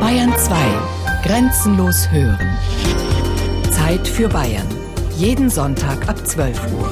[0.00, 0.56] Bayern 2.
[1.24, 2.58] Grenzenlos hören.
[3.70, 4.66] Zeit für Bayern.
[5.18, 6.90] Jeden Sonntag ab 12 Uhr.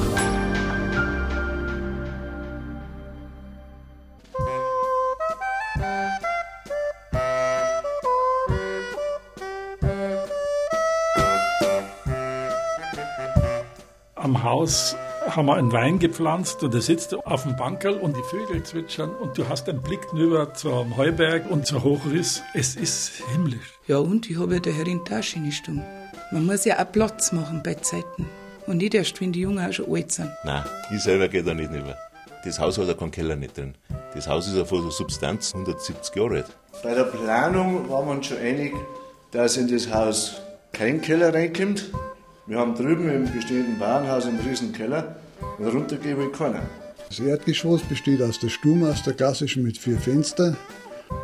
[14.15, 14.95] Am Haus
[15.35, 19.09] haben wir einen Wein gepflanzt und da sitzt auf dem Bankerl und die Vögel zwitschern
[19.09, 22.43] und du hast einen Blick rüber zum Heuberg und zur Hochriss.
[22.53, 23.73] Es ist himmlisch.
[23.87, 25.81] Ja, und ich habe ja der Herrin Tasche nicht um.
[26.31, 28.27] Man muss ja auch Platz machen bei Zeiten.
[28.67, 30.31] Und nicht erst, wenn die Jungen auch schon alt sind.
[30.43, 31.97] Nein, ich selber gehe da nicht rüber.
[32.45, 33.73] Das Haus hat ja keinen Keller nicht drin.
[34.13, 36.57] Das Haus ist ja von der Substanz 170 Jahre alt.
[36.83, 38.73] Bei der Planung waren wir uns schon einig,
[39.31, 40.35] dass in das Haus
[40.71, 41.89] kein Keller reinkommt.
[42.45, 45.15] Wir haben drüben im bestehenden Warenhaus einen riesen Keller
[45.59, 46.61] runtergehen will keiner.
[47.09, 50.57] Das Erdgeschoss besteht aus der Stumm, aus der klassischen mit vier Fenstern.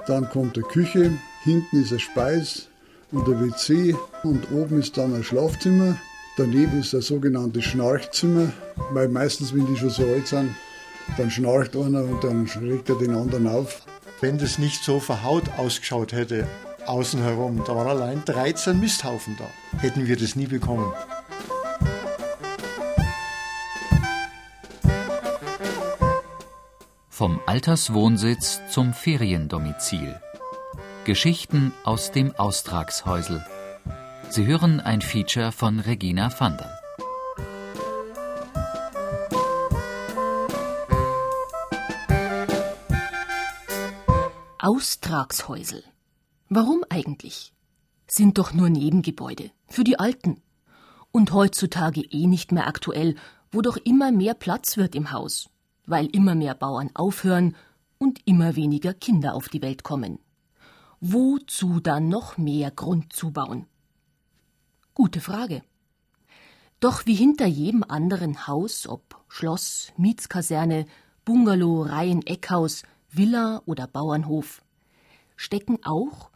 [0.08, 1.12] Dann kommt eine Küche,
[1.44, 2.68] hinten ist ein Speis
[3.12, 5.98] und ein WC und oben ist dann ein Schlafzimmer.
[6.38, 8.52] Daneben ist ein sogenanntes Schnarchzimmer,
[8.92, 10.56] weil meistens, wenn die schon so alt sind,
[11.18, 13.82] dann schnarcht einer und dann regt er den anderen auf.
[14.22, 16.48] Wenn das nicht so verhaut ausgeschaut hätte,
[16.86, 20.94] außen herum, da waren allein 13 Misthaufen da, hätten wir das nie bekommen.
[27.20, 30.22] Vom Alterswohnsitz zum Feriendomizil.
[31.04, 33.46] Geschichten aus dem Austragshäusel.
[34.30, 36.80] Sie hören ein Feature von Regina Vander.
[44.60, 45.84] Austragshäusel.
[46.48, 47.52] Warum eigentlich?
[48.08, 49.52] Sind doch nur Nebengebäude.
[49.68, 50.42] Für die Alten.
[51.12, 53.16] Und heutzutage eh nicht mehr aktuell,
[53.52, 55.50] wo doch immer mehr Platz wird im Haus,
[55.90, 57.56] weil immer mehr Bauern aufhören
[57.98, 60.20] und immer weniger Kinder auf die Welt kommen.
[61.02, 63.66] Wozu dann noch mehr Grund zubauen?
[64.94, 65.64] Gute Frage.
[66.80, 70.86] Doch wie hinter jedem anderen Haus, ob Schloss, Mietskaserne,
[71.26, 74.62] Bungalow, Reihen, Eckhaus, Villa oder Bauernhof,
[75.36, 76.32] stecken auch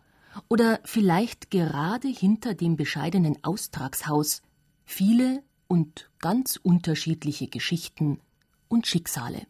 [0.50, 4.42] oder vielleicht gerade hinter dem bescheidenen Austragshaus
[4.86, 8.20] viele und ganz unterschiedliche Geschichten
[8.74, 9.44] und Schicksale.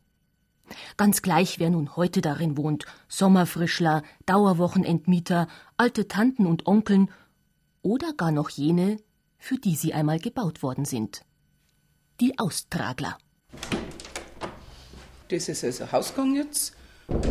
[0.97, 5.47] Ganz gleich, wer nun heute darin wohnt, Sommerfrischler, Dauerwochenendmieter,
[5.77, 7.09] alte Tanten und Onkeln
[7.81, 8.97] oder gar noch jene,
[9.37, 11.25] für die sie einmal gebaut worden sind.
[12.19, 13.17] Die Austragler.
[15.29, 16.75] Das ist also Hausgang jetzt.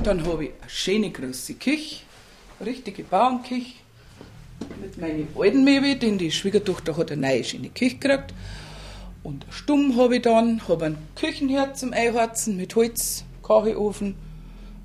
[0.03, 2.05] Dann habe ich eine schöne große Küche,
[2.65, 3.75] richtige Bauernküche
[4.81, 8.35] mit meinen alten Möbel, denn die Schwiegertochter hat eine neue schöne Küche gekriegt.
[9.23, 14.17] Und Stumm habe ich dann, habe ein Küchenherd zum Einheizen mit Holz, Kachelofen,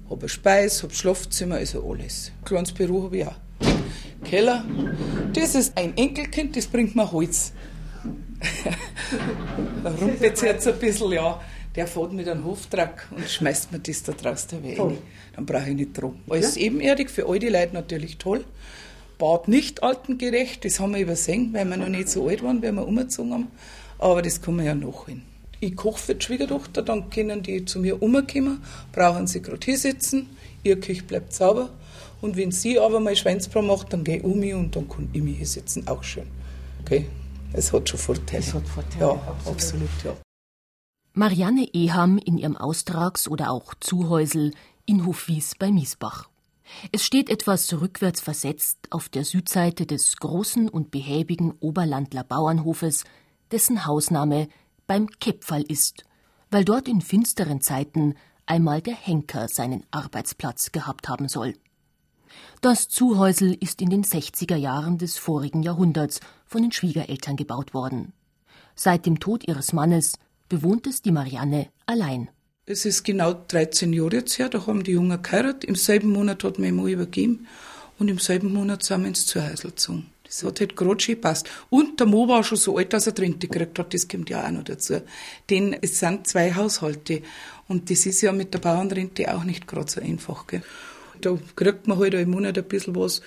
[0.09, 2.31] habe ein Speis, habe Schlafzimmer, also alles.
[2.42, 3.36] Ein kleines Büro habe ich auch.
[4.24, 4.64] Keller.
[5.34, 7.53] Das ist ein Enkelkind, das bringt mir Holz.
[9.84, 11.42] da rumpelt jetzt ein bisschen, ja.
[11.76, 14.97] Der fährt mit einem Hoftrack und schmeißt mir das da draußen rein.
[15.36, 16.20] Dann brauche ich nicht drum.
[16.28, 16.64] Alles ja?
[16.64, 18.46] ebenerdig, für alte Leute natürlich toll.
[19.20, 22.72] Bad nicht altengerecht, das haben wir übersehen, weil wir noch nicht so alt waren, wie
[22.72, 23.47] wir umgezogen haben.
[24.00, 25.24] Aber das kommen wir ja noch hin.
[25.59, 29.78] Ich koche für die Schwiegertochter, dann können die zu mir umkommen, brauchen sie gerade hier
[29.78, 30.30] sitzen,
[30.63, 31.69] ihr Küche bleibt sauber.
[32.22, 35.09] Und wenn sie aber mal Schweinsbrau macht, dann gehe ich um mich und dann kann
[35.13, 36.28] ich mich hier sitzen, auch schön.
[36.81, 37.08] Okay,
[37.53, 38.40] es hat schon Vorteile.
[38.40, 39.47] Es hat Vorteile, ja, absolut.
[39.47, 40.16] absolut ja.
[41.14, 44.53] Marianne Eham in ihrem Austrags- oder auch Zuhäusel
[44.85, 46.29] in Hofwies bei Miesbach.
[46.91, 53.03] Es steht etwas rückwärts versetzt auf der Südseite des großen und behäbigen Oberlandler Bauernhofes,
[53.52, 54.50] dessen Hausname
[54.88, 56.03] beim Kepfall ist,
[56.50, 58.16] weil dort in finsteren Zeiten
[58.46, 61.53] einmal der Henker seinen Arbeitsplatz gehabt haben soll.
[62.62, 68.13] Das Zuhäusel ist in den 60er Jahren des vorigen Jahrhunderts von den Schwiegereltern gebaut worden.
[68.75, 70.14] Seit dem Tod ihres Mannes
[70.50, 72.29] bewohnt es die Marianne allein.
[72.66, 75.64] Es ist genau 13 Jahre jetzt her, da haben die Jungen geheiratet.
[75.64, 77.47] Im selben Monat hat mein Mann übergeben
[77.97, 80.11] und im selben Monat sind wir ins Zuhäusl gezogen.
[80.28, 81.50] Das hat halt gerade schön gepasst.
[81.70, 84.46] Und der Mo war schon so alt, dass er Rente gekriegt hat, das kommt ja
[84.46, 85.02] auch noch dazu.
[85.50, 87.22] Denn es sind zwei Haushalte
[87.68, 90.47] und das ist ja mit der Bauernrente auch nicht gerade so einfach.
[90.47, 90.62] Gell?
[91.22, 93.22] Da kriegt man halt im Monat ein bisschen was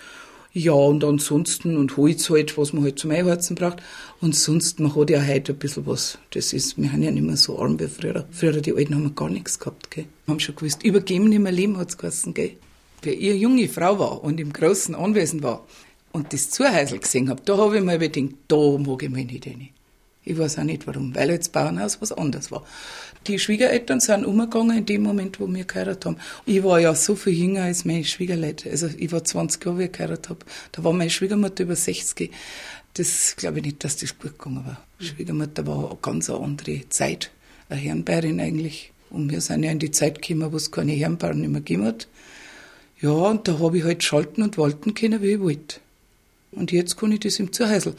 [0.53, 3.81] ja, und ansonsten, und Holz halt, was man halt zum Einheizen braucht.
[4.21, 6.19] Und sonst, man hat ja heute ein bisschen was.
[6.31, 8.27] Das ist, wir haben ja nicht mehr so arm wie früher.
[8.33, 10.07] Früher, die Alten haben gar nichts gehabt, gell.
[10.27, 12.57] Haben schon gewusst, übergeben nicht mehr leben, hat's geheißen, gell.
[13.03, 15.67] Wer ihr junge Frau war und im großen Anwesen war
[16.13, 19.47] und das Zuhäusl gesehen hab, da habe ich mir gedacht, da mag ich mich nicht
[19.47, 19.69] rein.
[20.23, 22.65] Ich weiß auch nicht warum, weil jetzt Bauernhaus was anderes war.
[23.27, 26.17] Die Schwiegereltern sind umgegangen in dem Moment, wo wir geheiratet haben.
[26.47, 28.71] Ich war ja so viel jünger als meine Schwiegerleute.
[28.71, 30.47] Also ich war 20 Jahre, wie ich geheiratet habe.
[30.73, 32.31] Da war meine Schwiegermutter über 60.
[32.95, 34.83] Das glaube ich nicht, dass das gut gegangen war.
[35.01, 37.31] Die Schwiegermutter war eine ganz andere Zeit.
[37.69, 38.93] Eine Herrenbäuerin eigentlich.
[39.11, 42.09] Und wir sind ja in die Zeit gekommen, wo es keine Herrenbauern mehr gegeben hat.
[43.01, 45.81] Ja, und da habe ich halt schalten und walten können, wie ich wollte.
[46.53, 47.95] Und jetzt kann ich das im Zuhause,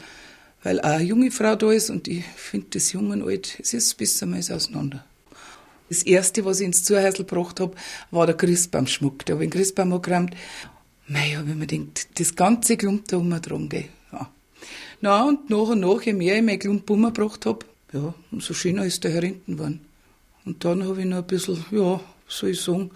[0.62, 3.74] weil auch eine junge Frau da ist und ich finde das Jung und Alt, es
[3.74, 5.04] ist besser mal auseinander.
[5.88, 7.74] Das erste, was ich ins Zuhause gebracht habe,
[8.10, 9.26] war der Christbaumschmuck.
[9.26, 10.34] Da habe ich den Christbaum angeräumt.
[11.06, 13.84] Mei, habe ich mir gedacht, das ganze Klump da umdrungen, gell.
[14.10, 14.30] Ja.
[15.00, 18.86] Na, und nach und nach, je mehr ich mein Klump umgebracht habe, ja, umso schöner
[18.86, 19.80] ist der herinten geworden.
[20.44, 22.90] Und dann habe ich noch ein bisschen, ja, soll ich sagen,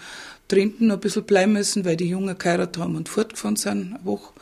[0.49, 4.05] drinnen noch ein bisschen bleiben müssen, weil die Jungen geheiratet haben und fortgefahren sind, eine
[4.05, 4.32] Woche.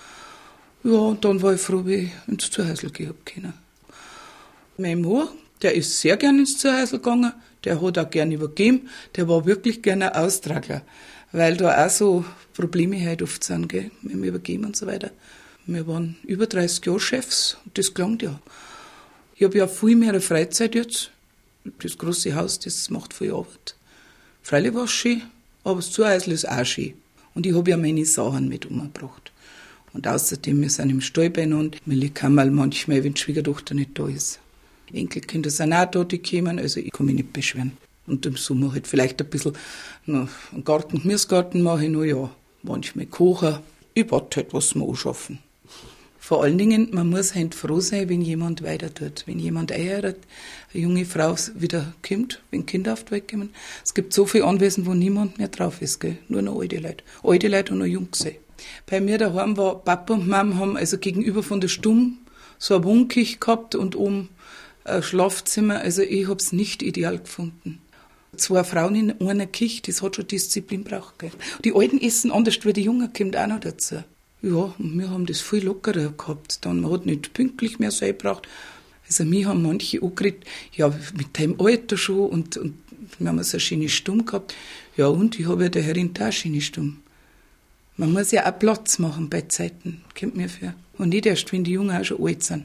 [0.87, 3.55] Ja, und dann war ich froh, wie ich ins Zuhause gehabt können.
[4.77, 5.29] Mein Mann,
[5.63, 7.33] der ist sehr gern ins Zuhause gegangen,
[7.65, 10.83] der hat auch gern übergeben, der war wirklich gerne ein Austragler,
[11.33, 15.11] weil da auch so Probleme halt oft sind, gell, mit dem Übergeben und so weiter.
[15.65, 18.39] Wir waren über 30 Jahre Chefs und das klang ja.
[19.37, 21.11] Ich habe ja viel mehr Freizeit jetzt.
[21.83, 23.75] Das große Haus, das macht viel Arbeit.
[24.43, 25.23] Freilich war es schön,
[25.65, 26.93] aber das Zuhause ist auch schön.
[27.35, 29.33] Und ich habe ja meine Sachen mit umgebracht.
[29.95, 31.79] Und außerdem, wir sind im Stall beieinander.
[31.87, 34.41] Wir kann mal manchmal, wenn die Schwiegertochter nicht da ist.
[34.93, 37.73] Enkelkinder sind auch da, die kommen, also ich kann mich nicht beschweren.
[38.07, 39.55] Und im Sommer halt vielleicht ein bisschen
[40.05, 42.31] noch einen Garten, Gemüsegarten mache ich noch, ja.
[42.63, 43.59] Manchmal kochen.
[43.95, 45.39] Ich warte halt, was wir anschaffen.
[46.19, 49.25] Vor allen Dingen, man muss halt froh sein, wenn jemand weiter tut.
[49.27, 50.17] Wenn jemand heiratet,
[50.73, 53.51] eine junge Frau wieder kommt, wenn Kinder auf die Welt kommen.
[53.85, 56.17] Es gibt so viele Anwesen, wo niemand mehr drauf ist, gell?
[56.29, 57.05] Nur noch alte Leute.
[57.23, 58.27] Alte Leute und noch Jungs.
[58.87, 62.19] Bei mir daheim war Papa und Mama haben also gegenüber von der Stumm
[62.59, 64.29] so eine Wohnküche gehabt und oben
[64.85, 65.81] ein Schlafzimmer.
[65.81, 67.81] Also ich hab's nicht ideal gefunden.
[68.37, 71.15] Zwei Frauen in einer Küche, das hat schon Disziplin braucht.
[71.65, 74.03] Die Alten essen anders wie die Jungen, kommt auch noch dazu.
[74.43, 76.65] Ja, und wir haben das viel lockerer gehabt.
[76.65, 78.49] Dann man hat nicht pünktlich mehr sein braucht.
[79.07, 82.75] Also mir haben manche angeredet, ja, mit deinem Alter schon und, und
[83.19, 84.55] wir haben so eine schöne Stimme gehabt.
[84.97, 86.97] Ja, und ich habe ja der Herrin da eine schöne Stimme.
[87.97, 90.75] Man muss ja auch Platz machen bei Zeiten, kommt mir für.
[90.99, 92.65] Und nicht erst, wenn die Jungen auch schon alt sind.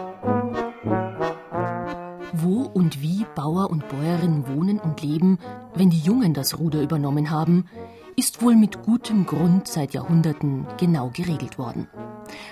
[2.41, 5.37] Wo und wie Bauer und Bäuerin wohnen und leben,
[5.75, 7.65] wenn die Jungen das Ruder übernommen haben,
[8.15, 11.87] ist wohl mit gutem Grund seit Jahrhunderten genau geregelt worden.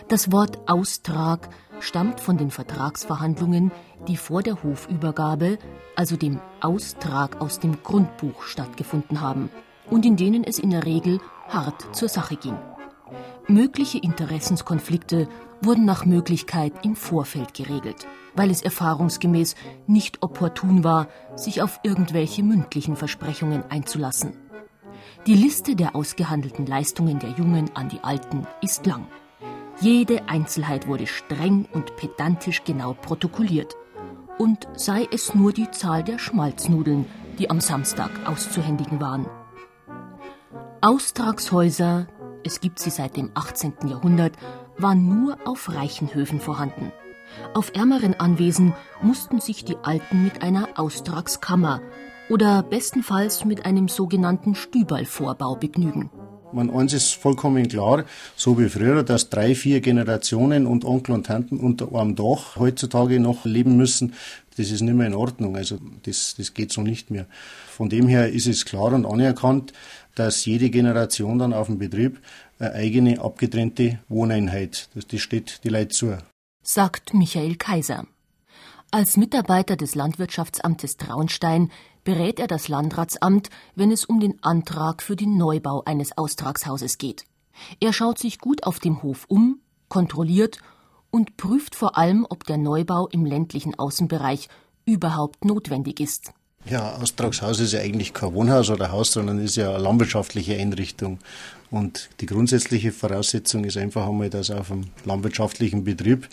[0.08, 1.50] Das Wort Austrag
[1.80, 3.72] stammt von den Vertragsverhandlungen,
[4.08, 5.58] die vor der Hofübergabe,
[5.96, 9.50] also dem Austrag aus dem Grundbuch, stattgefunden haben
[9.90, 12.58] und in denen es in der Regel hart zur Sache ging.
[13.50, 15.28] Mögliche Interessenskonflikte
[15.62, 18.06] wurden nach Möglichkeit im Vorfeld geregelt,
[18.36, 19.56] weil es erfahrungsgemäß
[19.88, 24.34] nicht opportun war, sich auf irgendwelche mündlichen Versprechungen einzulassen.
[25.26, 29.08] Die Liste der ausgehandelten Leistungen der Jungen an die Alten ist lang.
[29.82, 33.76] Jede Einzelheit wurde streng und pedantisch genau protokolliert.
[34.38, 37.06] Und sei es nur die Zahl der Schmalznudeln,
[37.40, 39.26] die am Samstag auszuhändigen waren.
[40.82, 42.08] Austragshäuser,
[42.44, 43.74] es gibt sie seit dem 18.
[43.88, 44.34] Jahrhundert,
[44.78, 46.92] waren nur auf reichen Höfen vorhanden.
[47.54, 51.82] Auf ärmeren Anwesen mussten sich die Alten mit einer Austragskammer
[52.30, 56.10] oder bestenfalls mit einem sogenannten Stüberlvorbau begnügen.
[56.52, 58.06] Man, eins ist vollkommen klar,
[58.36, 63.20] so wie früher, dass drei, vier Generationen und Onkel und Tanten unter einem Dach heutzutage
[63.20, 64.14] noch leben müssen,
[64.58, 65.56] das ist nicht mehr in Ordnung.
[65.56, 67.28] Also das, das geht so nicht mehr.
[67.68, 69.74] Von dem her ist es klar und anerkannt,
[70.20, 72.20] dass jede Generation dann auf dem Betrieb
[72.60, 76.18] eine eigene abgetrennte Wohneinheit, das, das steht die Leute zu.
[76.62, 78.06] Sagt Michael Kaiser.
[78.92, 81.72] Als Mitarbeiter des Landwirtschaftsamtes Traunstein
[82.04, 87.24] berät er das Landratsamt, wenn es um den Antrag für den Neubau eines Austragshauses geht.
[87.80, 90.60] Er schaut sich gut auf dem Hof um, kontrolliert
[91.12, 94.50] und prüft vor allem, ob der Neubau im ländlichen Außenbereich
[94.86, 96.34] überhaupt notwendig ist.
[96.70, 101.18] Ja, Austragshaus ist ja eigentlich kein Wohnhaus oder Haus, sondern ist ja eine landwirtschaftliche Einrichtung.
[101.72, 106.28] Und die grundsätzliche Voraussetzung ist einfach einmal, dass auf einem landwirtschaftlichen Betrieb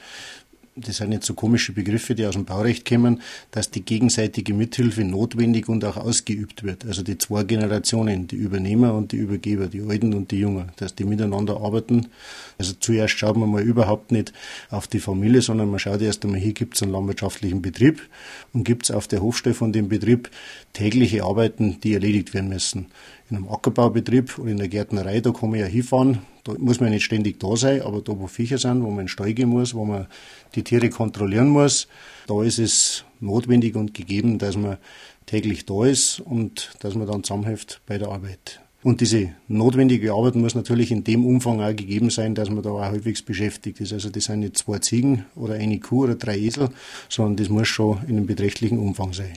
[0.76, 5.04] das sind jetzt so komische Begriffe, die aus dem Baurecht kommen, dass die gegenseitige Mithilfe
[5.04, 6.85] notwendig und auch ausgeübt wird.
[6.85, 10.95] Also die zwei Generationen, die Übernehmer und die Übergeber, die Alten und die Jungen, dass
[10.95, 12.09] die miteinander arbeiten.
[12.59, 14.35] Also zuerst schaut man mal überhaupt nicht
[14.68, 18.02] auf die Familie, sondern man schaut erst einmal, hier gibt es einen landwirtschaftlichen Betrieb
[18.52, 20.30] und gibt es auf der Hofstelle von dem Betrieb
[20.75, 22.88] tägliche Arbeiten, die erledigt werden müssen.
[23.28, 26.90] In einem Ackerbaubetrieb oder in der Gärtnerei, da kann man ja hinfahren, da muss man
[26.90, 29.49] nicht ständig da sein, aber da, wo Viecher sind, wo man in den Stall gehen
[29.49, 30.06] muss, wo man
[30.54, 31.88] die Tiere kontrollieren muss,
[32.28, 34.76] da ist es notwendig und gegeben, dass man
[35.26, 38.61] täglich da ist und dass man dann zusammenhilft bei der Arbeit.
[38.87, 42.71] Und diese notwendige Arbeit muss natürlich in dem Umfang auch gegeben sein, dass man da
[42.71, 43.92] auch halbwegs beschäftigt ist.
[43.92, 46.68] Also das sind nicht zwei Ziegen oder eine Kuh oder drei Esel,
[47.09, 49.33] sondern das muss schon in einem beträchtlichen Umfang sein.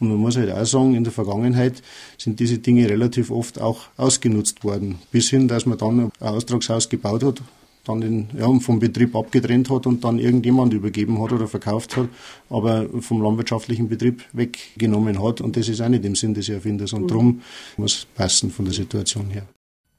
[0.00, 1.82] Und man muss halt auch sagen, in der Vergangenheit
[2.16, 4.98] sind diese Dinge relativ oft auch ausgenutzt worden.
[5.12, 7.42] Bis hin, dass man dann ein Austragshaus gebaut hat,
[7.84, 12.08] dann den, ja, vom Betrieb abgetrennt hat und dann irgendjemand übergeben hat oder verkauft hat,
[12.48, 15.40] aber vom landwirtschaftlichen Betrieb weggenommen hat.
[15.40, 16.92] Und das ist auch nicht im Sinn des Erfinders.
[16.92, 17.08] Und mhm.
[17.08, 17.42] darum
[17.76, 19.46] muss passen von der Situation her.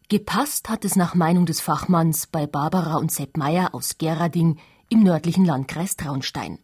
[0.10, 4.58] Gepasst hat es nach Meinung des Fachmanns bei Barbara und Sepp Meyer aus Gerading
[4.90, 6.60] im nördlichen Landkreis Traunstein.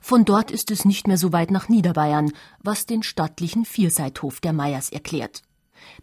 [0.00, 2.32] Von dort ist es nicht mehr so weit nach Niederbayern,
[2.62, 5.42] was den stattlichen Vierseithof der Meyers erklärt.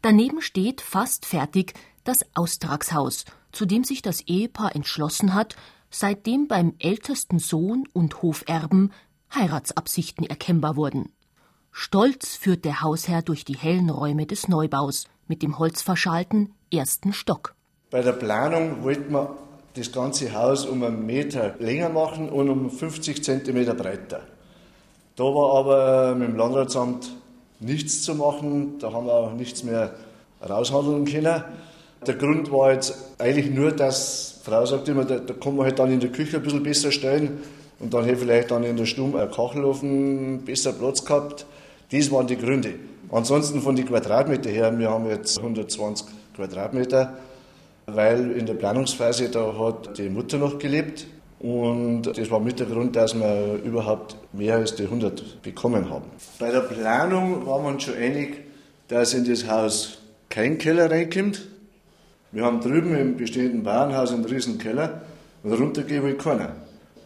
[0.01, 5.55] Daneben steht fast fertig das Austragshaus, zu dem sich das Ehepaar entschlossen hat,
[5.89, 8.91] seitdem beim ältesten Sohn und Hoferben
[9.34, 11.12] Heiratsabsichten erkennbar wurden.
[11.72, 17.55] Stolz führt der Hausherr durch die hellen Räume des Neubaus mit dem holzverschalten ersten Stock.
[17.89, 19.36] Bei der Planung wollten wir
[19.75, 24.22] das ganze Haus um einen Meter länger machen und um 50 Zentimeter breiter.
[25.15, 27.10] Da war aber mit dem Landratsamt
[27.60, 29.94] nichts zu machen, da haben wir auch nichts mehr
[30.48, 31.44] raushandeln können.
[32.06, 35.80] Der Grund war jetzt eigentlich nur, dass Frau sagt immer, da, da kann man halt
[35.80, 37.39] dann in der Küche ein bisschen besser stellen
[37.80, 41.46] und dann hätte vielleicht dann in der Stube ein Kachelofen besser Platz gehabt.
[41.92, 42.75] Das waren die Gründe.
[43.12, 47.13] Ansonsten von den Quadratmeter her, wir haben jetzt 120 Quadratmeter
[47.85, 51.05] weil in der Planungsphase da hat die Mutter noch gelebt
[51.39, 56.05] und das war mit der Grund, dass wir überhaupt mehr als die 100 bekommen haben.
[56.39, 58.45] Bei der Planung waren wir uns schon einig,
[58.87, 59.97] dass in das Haus
[60.29, 61.41] kein Keller reinkommt.
[62.31, 65.01] Wir haben drüben im bestehenden Bauernhaus einen riesen Keller
[65.43, 66.55] und runtergehen will keiner.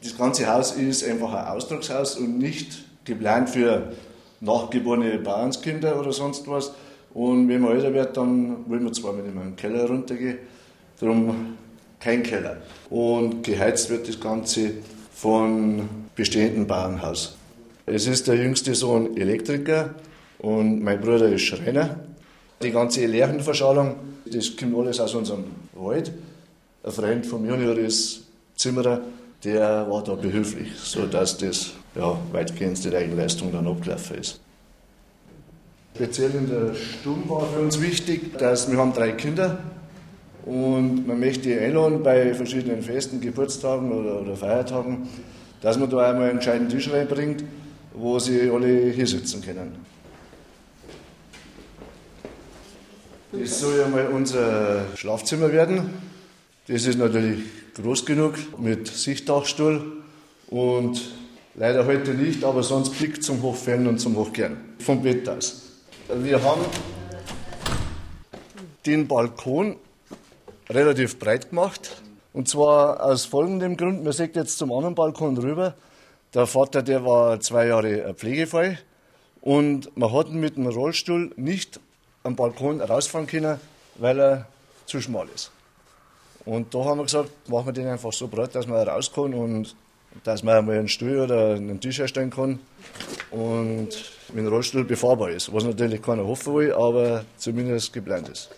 [0.03, 3.93] Das ganze Haus ist einfach ein Ausdruckshaus und nicht geplant für
[4.39, 6.72] nachgeborene Bauernskinder oder sonst was.
[7.13, 10.38] Und wenn man älter wird, dann will man zwar mit dem Keller runtergehen,
[11.00, 11.58] Darum
[12.00, 12.58] kein Keller.
[12.89, 14.72] Und geheizt wird das Ganze
[15.13, 17.36] von bestehendem Bauernhaus.
[17.86, 19.96] Es ist der jüngste Sohn Elektriker
[20.39, 22.00] und mein Bruder ist Schreiner.
[22.62, 26.12] Die ganze Lärchenverschallung, das kommt alles aus unserem Wald.
[26.84, 28.24] Ein Freund vom Junior ist
[28.56, 29.01] Zimmerer,
[29.44, 34.39] der war da behilflich, sodass das ja, weitgehend die Eigenleistung dann abgelaufen ist.
[35.96, 39.60] Speziell in der Stube war für uns wichtig, dass wir haben drei Kinder
[40.48, 45.10] und man möchte einladen bei verschiedenen Festen, Geburtstagen oder, oder Feiertagen,
[45.62, 47.44] dass man da einmal einen gescheiten Tisch reinbringt,
[47.94, 49.75] wo sie alle hier sitzen können.
[53.34, 55.89] Das soll ja mal unser Schlafzimmer werden.
[56.68, 57.39] Das ist natürlich
[57.75, 60.01] groß genug mit Sichtdachstuhl
[60.50, 61.12] und
[61.56, 65.63] leider heute nicht, aber sonst Blick zum Hochfällen und zum Hochgern vom Bett aus.
[66.08, 66.62] Wir haben
[68.86, 69.75] den Balkon
[70.70, 72.02] relativ breit gemacht.
[72.34, 75.76] Und zwar aus folgendem Grund, man sieht jetzt zum anderen Balkon rüber,
[76.34, 78.78] der Vater, der war zwei Jahre pflegefrei
[79.42, 81.80] und man hat ihn mit dem Rollstuhl nicht
[82.24, 83.60] am Balkon rausfahren können,
[83.96, 84.48] weil er
[84.86, 85.52] zu schmal ist.
[86.46, 89.34] Und da haben wir gesagt, machen wir den einfach so breit, dass man raus kann
[89.34, 89.76] und
[90.24, 92.60] dass man einmal einen Stuhl oder einen Tisch erstellen kann
[93.32, 93.90] und
[94.34, 95.54] mit dem Rollstuhl befahrbar ist.
[95.54, 98.50] Was natürlich keiner hoffen will, aber zumindest geplant ist.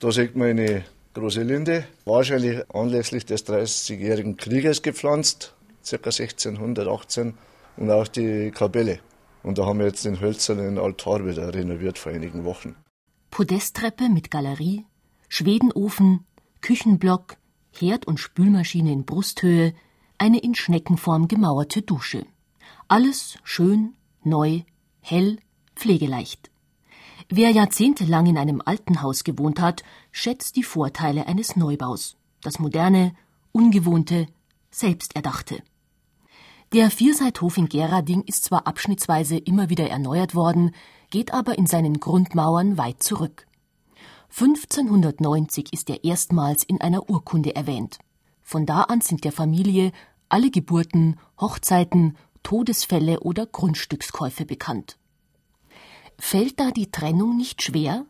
[0.00, 5.54] Da sieht man eine große Linde, wahrscheinlich anlässlich des 30-jährigen Krieges gepflanzt,
[5.88, 5.96] ca.
[5.96, 7.34] 1618,
[7.76, 9.00] und auch die Kapelle.
[9.42, 12.76] Und da haben wir jetzt den hölzernen Altar wieder renoviert vor einigen Wochen.
[13.30, 14.84] Podesttreppe mit Galerie,
[15.28, 16.24] Schwedenofen,
[16.60, 17.36] Küchenblock,
[17.72, 19.74] Herd- und Spülmaschine in Brusthöhe,
[20.18, 22.26] eine in Schneckenform gemauerte Dusche.
[22.88, 24.60] Alles schön, neu,
[25.00, 25.38] hell,
[25.74, 26.50] pflegeleicht.
[27.28, 32.16] Wer jahrzehntelang in einem alten Haus gewohnt hat, schätzt die Vorteile eines Neubaus.
[32.42, 33.14] Das moderne,
[33.52, 34.26] ungewohnte,
[34.70, 35.62] selbsterdachte.
[36.72, 40.72] Der Vierseithof in Gerading ist zwar abschnittsweise immer wieder erneuert worden,
[41.10, 43.46] geht aber in seinen Grundmauern weit zurück.
[44.30, 47.98] 1590 ist er erstmals in einer Urkunde erwähnt.
[48.42, 49.92] Von da an sind der Familie
[50.28, 54.98] alle Geburten, Hochzeiten, Todesfälle oder Grundstückskäufe bekannt.
[56.18, 58.06] Fällt da die Trennung nicht schwer?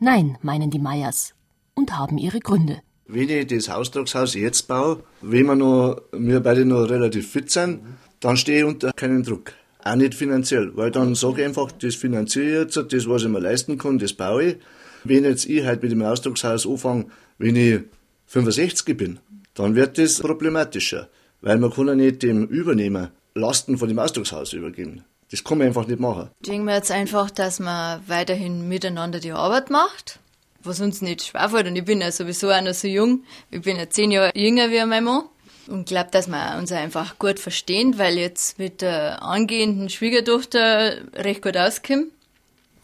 [0.00, 1.34] Nein, meinen die Meyers
[1.74, 2.80] und haben ihre Gründe.
[3.06, 7.80] Wenn ich das Austragshaus jetzt baue, wenn wir, noch, wir beide noch relativ fit sind,
[8.20, 9.52] dann stehe ich unter keinem Druck.
[9.82, 13.28] Auch nicht finanziell, weil dann sage ich einfach, das finanziere ich jetzt, das, was ich
[13.28, 14.56] mir leisten kann, das baue ich.
[15.04, 17.06] Wenn jetzt ich halt mit dem Austragshaus anfange,
[17.36, 17.80] wenn ich
[18.26, 19.18] 65 bin,
[19.52, 21.10] dann wird das problematischer,
[21.42, 25.04] weil man kann ja nicht dem Übernehmer Lasten von dem Ausdruckshaus übergeben.
[25.34, 26.30] Das kann man einfach nicht machen.
[26.40, 30.20] Ich denke mir jetzt einfach, dass man weiterhin miteinander die Arbeit macht,
[30.62, 31.66] was uns nicht schwerfällt.
[31.66, 33.24] Und ich bin ja sowieso auch noch so jung.
[33.50, 35.24] Ich bin ja zehn Jahre jünger wie mein Mann.
[35.66, 41.42] Und glaube, dass wir uns einfach gut verstehen, weil jetzt mit der angehenden Schwiegertochter recht
[41.42, 42.12] gut auskommen.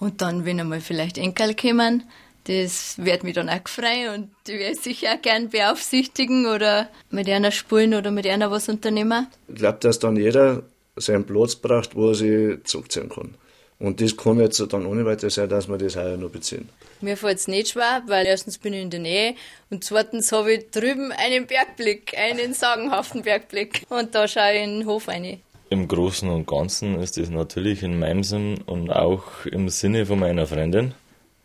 [0.00, 2.02] Und dann, wenn einmal vielleicht Enkel kommen,
[2.48, 6.88] das wird mich dann auch gefreut und die werde ich sicher auch gern beaufsichtigen oder
[7.10, 9.28] mit einer spulen oder mit einer was unternehmen.
[9.46, 10.64] Ich glaube, dass dann jeder
[10.96, 13.34] seinen Platz braucht, wo er sich zurückziehen kann.
[13.78, 16.68] Und das kann jetzt dann ohne weiter sein, dass wir das heuer noch beziehen.
[17.00, 19.34] Mir fällt es nicht schwer, weil erstens bin ich in der Nähe
[19.70, 23.86] und zweitens habe ich drüben einen Bergblick, einen sagenhaften Bergblick.
[23.88, 25.40] Und da schaue ich in den Hof rein.
[25.70, 30.18] Im Großen und Ganzen ist das natürlich in meinem Sinn und auch im Sinne von
[30.18, 30.92] meiner Freundin,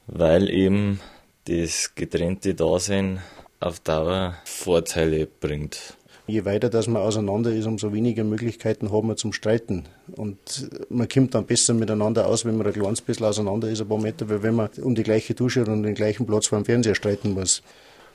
[0.07, 0.99] weil eben
[1.47, 3.21] das getrennte Dasein
[3.61, 5.95] auf Dauer Vorteile bringt.
[6.27, 9.83] Je weiter dass man auseinander ist, umso weniger Möglichkeiten haben wir zum Streiten.
[10.15, 13.87] Und man kommt dann besser miteinander aus, wenn man ein kleines bisschen auseinander ist, ein
[13.87, 16.65] paar Meter, weil wenn man um die gleiche Dusche und den gleichen Platz vor dem
[16.65, 17.61] Fernseher streiten muss.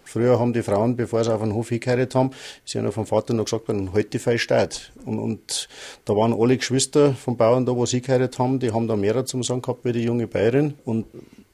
[0.02, 2.30] Früher haben die Frauen, bevor sie auf den Hof hingeheiratet haben,
[2.64, 4.90] sie haben vom Vater noch gesagt, dann halt die Feistaat.
[5.04, 5.68] Und, und
[6.04, 9.24] da waren alle Geschwister vom Bauern da, wo sie geheiratet haben, die haben da mehr
[9.24, 10.74] zum Sagen gehabt wie die junge Bayerin.
[10.84, 11.06] Und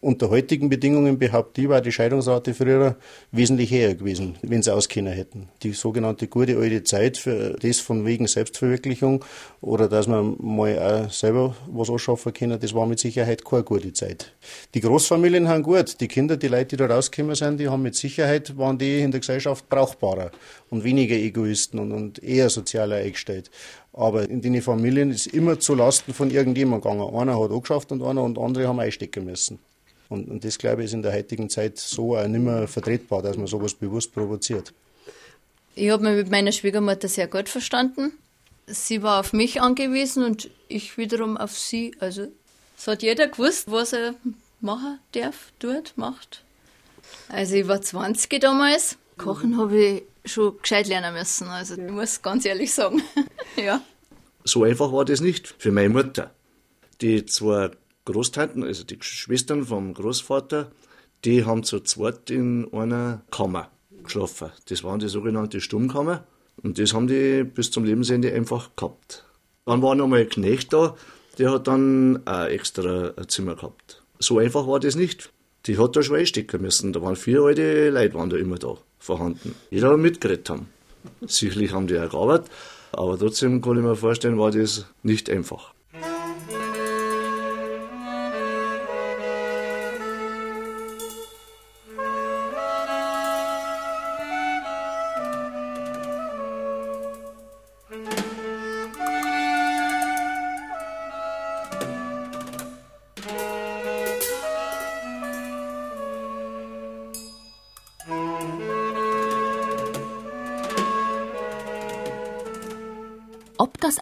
[0.06, 2.94] unter heutigen Bedingungen behaupte ich, war die Scheidungsrate früher
[3.32, 5.48] wesentlich höher gewesen, wenn sie auskennen hätten.
[5.64, 9.24] Die sogenannte gute alte Zeit für das von wegen Selbstverwirklichung
[9.60, 13.92] oder dass man mal auch selber was anschaffen können, das war mit Sicherheit keine gute
[13.92, 14.32] Zeit.
[14.74, 16.00] Die Großfamilien haben gut.
[16.00, 19.10] Die Kinder, die Leute, die da rausgekommen sind, die haben mit Sicherheit, waren die in
[19.10, 20.30] der Gesellschaft brauchbarer
[20.70, 23.50] und weniger Egoisten und, und eher sozialer eingestellt.
[23.92, 27.12] Aber in den Familien ist immer zu Lasten von irgendjemandem gegangen.
[27.12, 29.58] Einer hat angeschafft und einer und andere haben einstecken müssen.
[30.08, 33.22] Und, und das, glaube ich, ist in der heutigen Zeit so auch nicht mehr vertretbar,
[33.22, 34.72] dass man sowas bewusst provoziert.
[35.74, 38.12] Ich habe mich mit meiner Schwiegermutter sehr gut verstanden.
[38.66, 41.94] Sie war auf mich angewiesen und ich wiederum auf sie.
[42.00, 42.28] Also
[42.76, 44.14] es hat jeder gewusst, was er
[44.60, 46.42] machen darf, tut, macht.
[47.28, 48.96] Also ich war 20 damals.
[49.18, 51.48] Kochen habe ich schon gescheit lernen müssen.
[51.48, 53.02] Also ich muss ganz ehrlich sagen.
[53.56, 53.80] ja.
[54.44, 56.30] So einfach war das nicht für meine Mutter.
[57.00, 57.70] Die zwei
[58.06, 60.70] Großtanten, also die Schwestern vom Großvater,
[61.24, 63.70] die haben zu zweit in einer Kammer
[64.02, 64.50] geschlafen.
[64.68, 66.24] Das waren die sogenannte Stummkammer.
[66.62, 69.24] Und das haben die bis zum Lebensende einfach gehabt.
[69.66, 70.96] Dann war noch mal ein Knecht da,
[71.38, 74.02] der hat dann auch extra ein Zimmer gehabt.
[74.18, 75.32] So einfach war das nicht.
[75.66, 76.92] Die hat da schon einstecken müssen.
[76.92, 79.54] Da waren vier alte Leute waren da immer da vorhanden.
[79.70, 80.68] Jeder hat mitgeredet haben.
[81.26, 82.50] Sicherlich haben die auch gearbeitet,
[82.92, 85.74] aber trotzdem kann ich mir vorstellen, war das nicht einfach.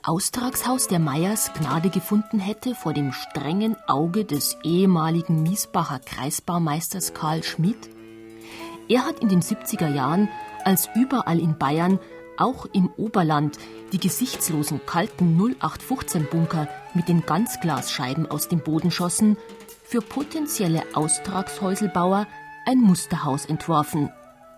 [0.06, 7.42] Austragshaus der Meyers Gnade gefunden hätte vor dem strengen Auge des ehemaligen Miesbacher Kreisbaumeisters Karl
[7.42, 7.88] Schmidt?
[8.88, 10.28] Er hat in den 70er Jahren,
[10.62, 11.98] als überall in Bayern,
[12.36, 13.58] auch im Oberland,
[13.92, 19.38] die gesichtslosen kalten 0815-Bunker mit den Ganzglasscheiben aus dem Boden schossen,
[19.84, 22.26] für potenzielle Austragshäuselbauer
[22.66, 24.10] ein Musterhaus entworfen,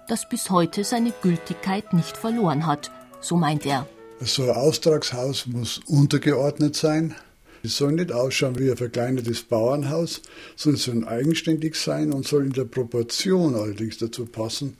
[0.08, 2.90] das bis heute seine Gültigkeit nicht verloren hat,
[3.20, 3.86] so meint er.
[4.24, 7.14] So ein Austragshaus muss untergeordnet sein.
[7.62, 10.22] Es soll nicht ausschauen wie ein verkleinertes Bauernhaus,
[10.56, 14.76] sondern es soll eigenständig sein und soll in der Proportion allerdings dazu passen.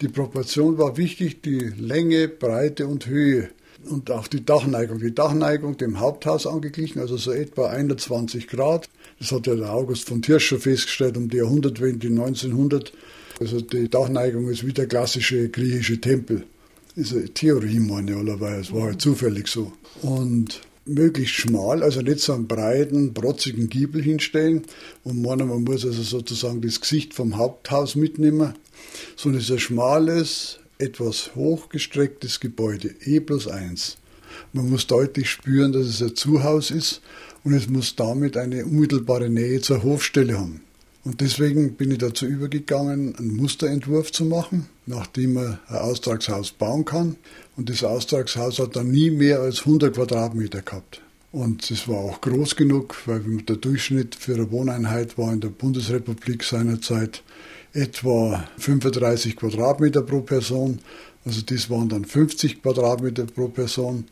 [0.00, 3.50] Die Proportion war wichtig, die Länge, Breite und Höhe
[3.90, 5.00] und auch die Dachneigung.
[5.00, 8.88] Die Dachneigung dem Haupthaus angeglichen, also so etwa 21 Grad.
[9.18, 12.92] Das hat ja der August von Tirscher festgestellt um die Jahrhundertwende 1900.
[13.38, 16.46] Also die Dachneigung ist wie der klassische griechische Tempel
[16.98, 18.60] eine Theorie, meine ich, allerweise.
[18.60, 19.72] Es war halt zufällig so.
[20.02, 24.62] Und möglichst schmal, also nicht so einen breiten, protzigen Giebel hinstellen.
[25.04, 28.54] Und meinen, man muss also sozusagen das Gesicht vom Haupthaus mitnehmen,
[29.16, 33.98] sondern es ist ein schmales, etwas hochgestrecktes Gebäude, E plus 1.
[34.52, 37.00] Man muss deutlich spüren, dass es ein Zuhaus ist
[37.44, 40.60] und es muss damit eine unmittelbare Nähe zur Hofstelle haben.
[41.08, 46.84] Und deswegen bin ich dazu übergegangen, einen Musterentwurf zu machen, nachdem man ein Austragshaus bauen
[46.84, 47.16] kann.
[47.56, 51.00] Und das Austragshaus hat dann nie mehr als 100 Quadratmeter gehabt.
[51.32, 55.48] Und es war auch groß genug, weil der Durchschnitt für eine Wohneinheit war in der
[55.48, 57.22] Bundesrepublik seinerzeit
[57.72, 60.80] etwa 35 Quadratmeter pro Person.
[61.24, 64.04] Also das waren dann 50 Quadratmeter pro Person.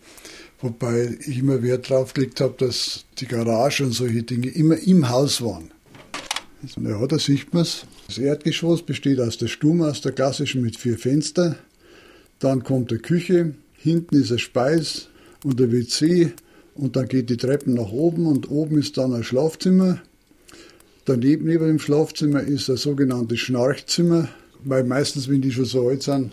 [0.62, 5.10] Wobei ich immer Wert darauf gelegt habe, dass die Garage und solche Dinge immer im
[5.10, 5.75] Haus waren.
[6.82, 7.86] Ja, da sieht man es.
[8.08, 11.56] Das Erdgeschoss besteht aus der Stumme, aus der klassischen mit vier Fenstern.
[12.38, 15.08] Dann kommt die Küche, hinten ist ein Speis
[15.44, 16.32] und ein WC
[16.74, 20.00] und dann geht die Treppe nach oben und oben ist dann ein Schlafzimmer.
[21.04, 24.28] Daneben neben dem Schlafzimmer ist ein sogenanntes Schnarchzimmer,
[24.64, 26.32] weil meistens, wenn die schon so alt sind,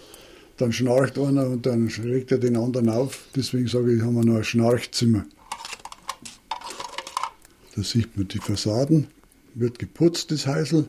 [0.58, 3.28] dann schnarcht einer und dann schreckt er den anderen auf.
[3.36, 5.26] Deswegen sage ich, haben wir noch ein Schnarchzimmer.
[7.76, 9.08] Da sieht man die Fassaden,
[9.56, 10.88] wird geputzt, das Häusl.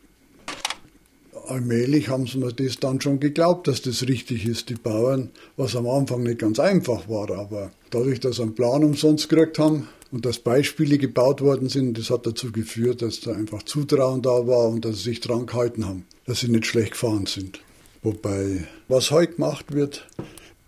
[1.47, 5.77] Allmählich haben sie mir das dann schon geglaubt, dass das richtig ist, die Bauern, was
[5.77, 7.31] am Anfang nicht ganz einfach war.
[7.31, 11.99] Aber dadurch, dass sie einen Plan umsonst gekriegt haben und dass Beispiele gebaut worden sind,
[11.99, 15.45] das hat dazu geführt, dass da einfach Zutrauen da war und dass sie sich dran
[15.45, 17.61] gehalten haben, dass sie nicht schlecht gefahren sind.
[18.03, 20.07] Wobei, was heute gemacht wird,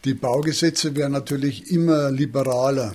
[0.05, 2.95] die Baugesetze werden natürlich immer liberaler.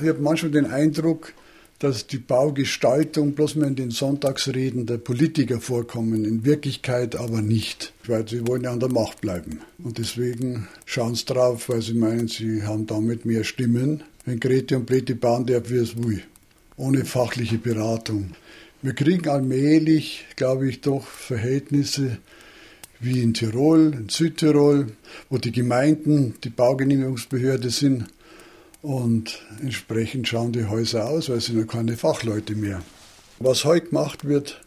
[0.00, 1.32] Ich habe manchmal den Eindruck,
[1.80, 7.94] dass die Baugestaltung bloß mehr in den Sonntagsreden der Politiker vorkommen, in Wirklichkeit aber nicht,
[8.06, 9.60] weil sie wollen ja an der Macht bleiben.
[9.82, 14.76] Und deswegen schauen sie drauf, weil sie meinen, sie haben damit mehr Stimmen, wenn Grete
[14.76, 16.22] und Plete bauen darf, wie es will,
[16.76, 18.32] ohne fachliche Beratung.
[18.82, 22.18] Wir kriegen allmählich, glaube ich, doch Verhältnisse
[23.00, 24.88] wie in Tirol, in Südtirol,
[25.30, 28.04] wo die Gemeinden die Baugenehmigungsbehörde sind,
[28.82, 32.82] und entsprechend schauen die Häuser aus, weil es sind ja keine Fachleute mehr.
[33.38, 34.60] Was heute gemacht wird,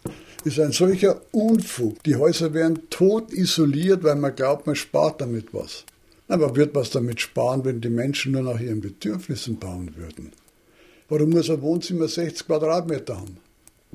[0.43, 2.03] ist ein solcher Unfug.
[2.03, 5.85] Die Häuser werden tot isoliert, weil man glaubt, man spart damit was.
[6.27, 10.31] Aber wird was damit sparen, wenn die Menschen nur nach ihren Bedürfnissen bauen würden?
[11.09, 13.37] Warum muss ein Wohnzimmer 60 Quadratmeter haben?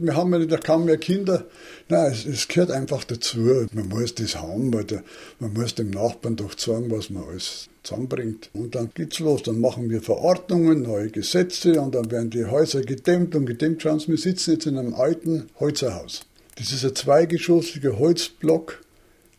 [0.00, 1.44] Wir haben ja nicht kaum mehr Kinder.
[1.88, 3.66] Nein, es, es, gehört einfach dazu.
[3.72, 5.02] Man muss das haben, weil
[5.40, 8.50] man muss dem Nachbarn doch sagen, was man alles zusammenbringt.
[8.52, 9.42] Und dann geht's los.
[9.42, 13.82] Dann machen wir Verordnungen, neue Gesetze und dann werden die Häuser gedämmt und gedämmt.
[13.82, 16.22] Schauen Sie, wir sitzen jetzt in einem alten Holzerhaus.
[16.56, 18.80] Das ist ein zweigeschossiger Holzblock,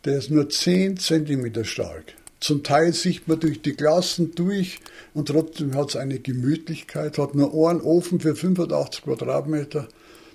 [0.04, 2.14] der ist nur 10 cm stark.
[2.40, 4.80] Zum Teil sieht man durch die Glassen durch
[5.12, 9.88] und trotzdem hat es eine Gemütlichkeit, hat nur einen Ofen für 85 Quadratmeter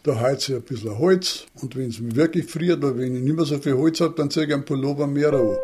[0.05, 3.35] da heizt ich ein bisschen Holz und wenn es wirklich friert oder wenn ich nicht
[3.35, 5.57] mehr so viel Holz habe, dann ziehe ich einen Pullover mehr an.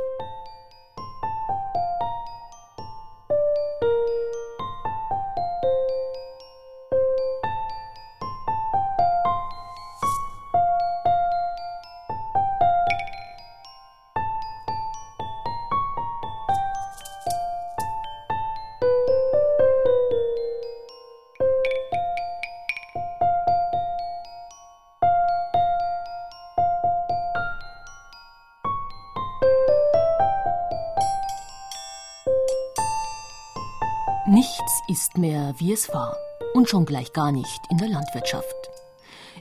[34.88, 36.16] Ist mehr, wie es war.
[36.54, 38.56] Und schon gleich gar nicht in der Landwirtschaft.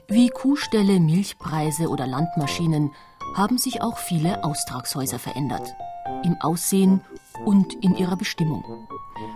[0.07, 2.91] Wie Kuhställe, Milchpreise oder Landmaschinen
[3.35, 5.73] haben sich auch viele Austragshäuser verändert.
[6.23, 7.01] Im Aussehen
[7.45, 8.87] und in ihrer Bestimmung.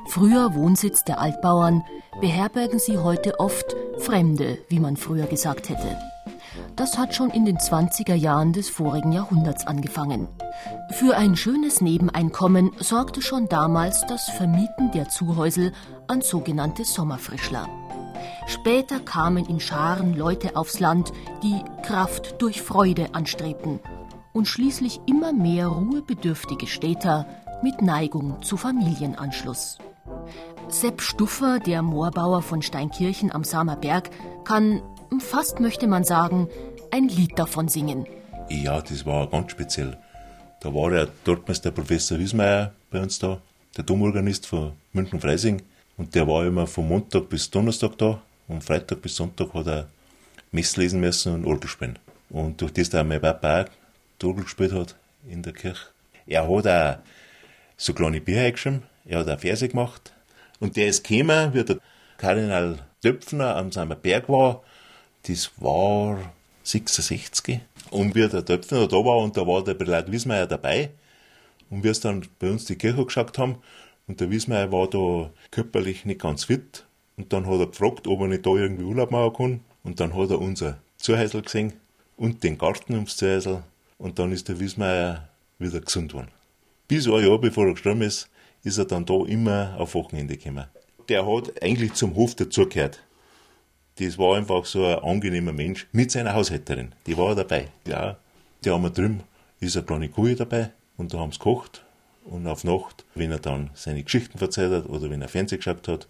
[0.08, 1.84] Früher Wohnsitz der Altbauern
[2.20, 5.98] beherbergen sie heute oft Fremde, wie man früher gesagt hätte.
[6.76, 10.28] Das hat schon in den 20er Jahren des vorigen Jahrhunderts angefangen.
[10.92, 15.72] Für ein schönes Nebeneinkommen sorgte schon damals das Vermieten der Zuhäusel
[16.08, 17.70] an sogenannte Sommerfrischler.
[18.48, 23.80] Später kamen in Scharen Leute aufs Land, die Kraft durch Freude anstrebten
[24.34, 27.26] und schließlich immer mehr ruhebedürftige Städter
[27.64, 29.78] mit Neigung zu Familienanschluss.
[30.68, 34.10] Sepp Stuffer, der Moorbauer von Steinkirchen am Samer Berg,
[34.44, 34.82] kann,
[35.20, 36.50] fast möchte man sagen,
[36.92, 38.06] ein Lied davon singen.
[38.50, 39.98] Ja, das war ganz speziell.
[40.62, 43.40] Da war der Dortmeister Professor Wiesmeier bei uns da,
[43.76, 45.62] der Domorganist von München-Freising.
[45.98, 49.88] Und der war immer von Montag bis Donnerstag da und Freitag bis Sonntag hat er
[50.52, 52.00] Mess lesen müssen und Orgel spielen.
[52.30, 53.66] Und durch das, dass mein Papa auch
[54.22, 54.96] die Orgel gespielt hat
[55.28, 55.88] in der Kirche,
[56.28, 57.00] er hat auch
[57.78, 58.84] so kleine Bücher geschrieben.
[59.06, 60.14] Er hat auch Verse gemacht.
[60.60, 61.78] Und der ist gekommen, wie der
[62.18, 64.64] Kardinal Döpfner am Samer Berg war.
[65.28, 66.34] Das war
[66.64, 67.60] 66.
[67.92, 70.92] Und wie der Döpfner da war und da war der Belat Wiesmeier dabei.
[71.70, 73.58] Und wir es dann bei uns die Kirche geschaut haben,
[74.08, 76.86] und der Wiesmeier war da körperlich nicht ganz fit.
[77.18, 79.60] Und dann hat er gefragt, ob er nicht da irgendwie Urlaub machen kann.
[79.84, 81.74] Und dann hat er unser Zuhäusl gesehen
[82.18, 83.64] und den Garten ums Zuhäusl.
[83.98, 86.30] Und dann ist der Wiesmeier wieder gesund worden.
[86.88, 88.30] Bis ein Jahr bevor er gestorben ist,
[88.64, 90.66] ist er dann da immer auf Wochenende gekommen.
[91.10, 93.00] Der hat eigentlich zum Hof dazugehört.
[93.98, 96.92] Das war einfach so ein angenehmer Mensch mit seiner Haushälterin.
[97.08, 97.70] Die war dabei.
[97.88, 98.18] Ja,
[98.64, 99.22] die haben wir drüben,
[99.60, 101.84] ist eine kleine Kuh dabei und da haben sie gekocht.
[102.26, 105.88] Und auf Nacht, wenn er dann seine Geschichten erzählt hat oder wenn er Fernsehen geschaut
[105.88, 106.08] hat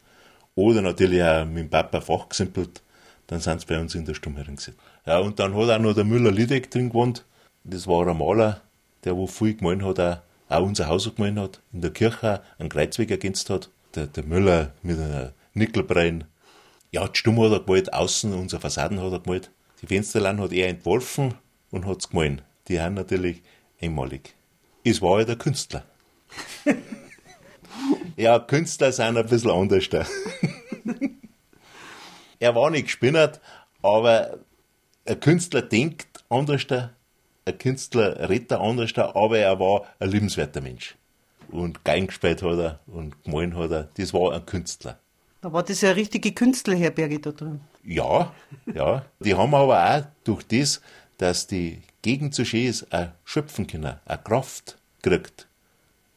[0.55, 2.81] oder natürlich auch mit dem Papa fachgesimpelt,
[3.27, 4.79] dann sind sie bei uns in der Stummherren gesessen.
[5.05, 7.25] Ja, und dann hat auch noch der Müller Liedeck drin gewohnt.
[7.63, 8.61] Das war ein Maler,
[9.03, 10.17] der wo viel gemalt hat, auch,
[10.49, 13.69] auch unser Haus gemalt hat, in der Kirche einen Kreuzweg ergänzt hat.
[13.95, 16.25] Der, der Müller mit einer Nickelbrein.
[16.91, 19.51] Ja, die Stumm hat er gemalt, außen unsere Fassaden hat er gemalt.
[19.81, 21.33] Die Fensterlein hat er entworfen
[21.71, 22.43] und hat es gemalt.
[22.67, 23.41] Die haben natürlich
[23.81, 24.35] einmalig.
[24.83, 25.83] Es war halt ein Künstler.
[28.15, 30.05] ja, Künstler sind ein bisschen anders da.
[32.39, 33.41] er war nicht gespinnert,
[33.81, 34.39] aber
[35.05, 40.95] ein Künstler denkt anders, ein Künstler redet anders, aber er war ein liebenswerter Mensch.
[41.49, 43.89] Und Geigen gespielt hat er und gemalt hat er.
[43.97, 44.99] Das war ein Künstler.
[45.45, 47.59] Da war das ja eine richtige Künstlerherberge da drin.
[47.83, 48.33] Ja,
[48.73, 49.05] ja.
[49.19, 50.81] Die haben aber auch durch das,
[51.19, 55.47] dass die Gegend so schön ist, auch schöpfen können, eine Kraft gekriegt,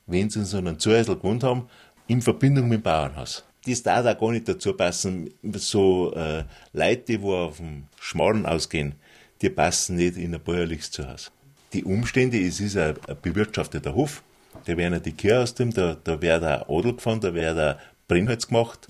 [0.06, 1.68] wenn sie in so einem Zuhäusl gewohnt haben,
[2.06, 3.44] in Verbindung mit dem Bauernhaus.
[3.66, 5.30] Das darf auch gar nicht dazu passen.
[5.56, 8.94] So äh, Leute, die wo auf dem Schmarrn ausgehen,
[9.42, 11.32] die passen nicht in ein bäuerliches Zuhause.
[11.74, 14.22] Die Umstände, es ist ein, ein bewirtschafteter Hof,
[14.64, 17.76] da werden die Kühe aus dem, da, da wird ein Adel gefahren, da wird ein
[18.08, 18.88] Brennholz gemacht.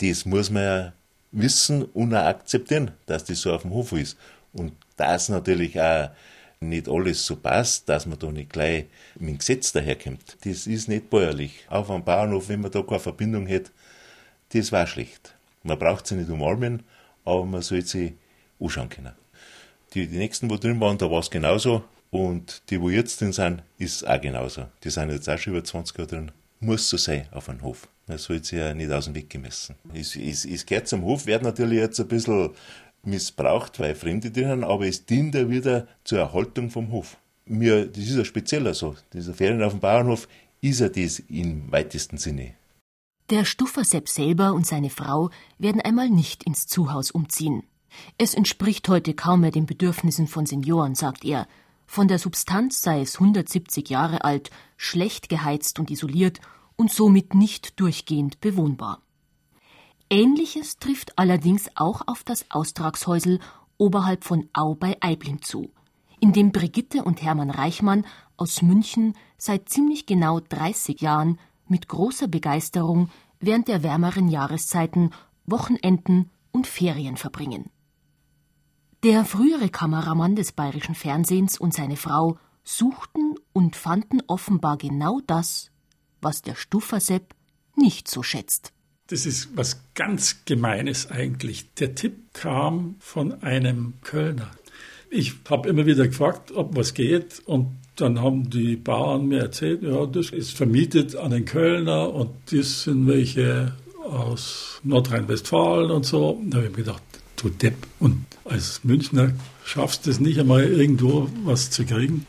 [0.00, 0.92] Das muss man ja
[1.32, 4.16] wissen und auch akzeptieren, dass das so auf dem Hof ist.
[4.52, 6.10] Und das natürlich auch
[6.60, 8.86] nicht alles so passt, dass man da nicht gleich
[9.18, 10.38] mit dem Gesetz daherkommt.
[10.44, 11.66] Das ist nicht bäuerlich.
[11.68, 13.70] Auf einem Bauernhof, wenn man da keine Verbindung hätte,
[14.52, 15.34] das war schlecht.
[15.62, 16.82] Man braucht sie nicht umarmen,
[17.24, 18.16] aber man soll sie
[18.60, 19.12] anschauen können.
[19.94, 21.84] Die, die nächsten, wo drin waren, da war es genauso.
[22.10, 24.66] Und die, wo jetzt drin sind, ist auch genauso.
[24.84, 26.32] Die sind jetzt auch schon über 20 Jahre drin.
[26.60, 27.88] Muss so sein auf einem Hof.
[28.08, 29.74] Man soll sie ja nicht aus dem Weg gemessen.
[29.92, 32.50] Es, es, es gehört zum Hof, wird natürlich jetzt ein bisschen
[33.02, 37.16] missbraucht, weil Fremde drinnen, aber es dient ja wieder zur Erhaltung vom Hof.
[37.46, 38.94] Mir, das ist ja spezieller so.
[39.12, 40.28] Dieser Ferien auf dem Bauernhof
[40.60, 42.54] ist ja das im weitesten Sinne.
[43.30, 47.64] Der Stuffersepp selber und seine Frau werden einmal nicht ins Zuhaus umziehen.
[48.18, 51.48] Es entspricht heute kaum mehr den Bedürfnissen von Senioren, sagt er.
[51.86, 56.40] Von der Substanz sei es 170 Jahre alt, schlecht geheizt und isoliert
[56.76, 59.02] und somit nicht durchgehend bewohnbar.
[60.08, 63.40] Ähnliches trifft allerdings auch auf das Austragshäusel
[63.78, 65.70] oberhalb von Au bei Aibling zu,
[66.20, 72.28] in dem Brigitte und Hermann Reichmann aus München seit ziemlich genau 30 Jahren mit großer
[72.28, 73.10] Begeisterung
[73.40, 75.10] während der wärmeren Jahreszeiten
[75.46, 77.70] Wochenenden und Ferien verbringen.
[79.02, 85.70] Der frühere Kameramann des bayerischen Fernsehens und seine Frau suchten und fanden offenbar genau das,
[86.20, 87.34] was der Stuffersepp
[87.76, 88.72] nicht so schätzt.
[89.08, 91.72] Das ist was ganz Gemeines eigentlich.
[91.74, 94.50] Der Tipp kam von einem Kölner.
[95.10, 99.82] Ich habe immer wieder gefragt, ob was geht und dann haben die Bauern mir erzählt,
[99.82, 103.72] ja, das ist vermietet an den Kölner und das sind welche
[104.04, 106.40] aus Nordrhein-Westfalen und so.
[106.46, 107.02] Da habe ich mir gedacht,
[107.36, 107.86] du Depp.
[107.98, 109.32] Und als Münchner
[109.64, 112.26] schaffst du es nicht einmal irgendwo was zu kriegen.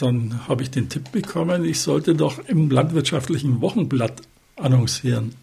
[0.00, 4.22] Dann habe ich den Tipp bekommen, ich sollte doch im landwirtschaftlichen Wochenblatt
[4.56, 5.34] annoncieren.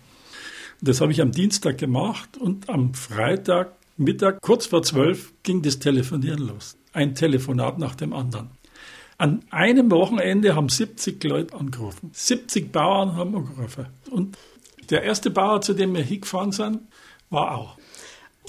[0.81, 5.77] Das habe ich am Dienstag gemacht und am Freitag Mittag, kurz vor zwölf, ging das
[5.79, 6.77] Telefonieren los.
[6.93, 8.49] Ein Telefonat nach dem anderen.
[9.17, 12.09] An einem Wochenende haben 70 Leute angerufen.
[12.11, 13.85] 70 Bauern haben angerufen.
[14.09, 14.37] Und
[14.89, 16.79] der erste Bauer, zu dem wir hingefahren sind,
[17.29, 17.77] war auch.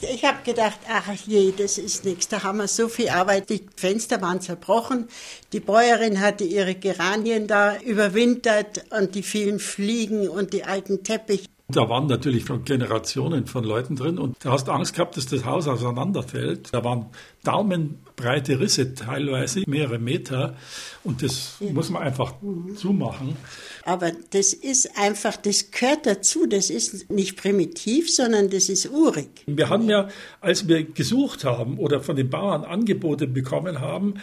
[0.01, 2.29] Ich habe gedacht, ach je, das ist nichts.
[2.29, 3.49] Da haben wir so viel Arbeit.
[3.49, 5.09] Die Fenster waren zerbrochen.
[5.53, 11.54] Die Bäuerin hatte ihre Geranien da überwintert und die vielen Fliegen und die alten Teppiche.
[11.69, 15.47] Da waren natürlich von Generationen von Leuten drin und du hast Angst gehabt, dass das
[15.47, 16.69] Haus auseinanderfällt.
[16.75, 17.07] Da waren
[17.43, 20.57] daumenbreite Risse, teilweise mehrere Meter
[21.05, 21.73] und das ja.
[21.73, 22.77] muss man einfach mhm.
[22.77, 23.37] zumachen.
[23.83, 26.47] Aber das ist einfach, das gehört dazu.
[26.47, 29.45] Das ist nicht primitiv, sondern das ist urig.
[29.47, 30.09] Wir haben ja,
[30.43, 34.15] als wir gesucht haben oder von den Bauern Angebote bekommen haben,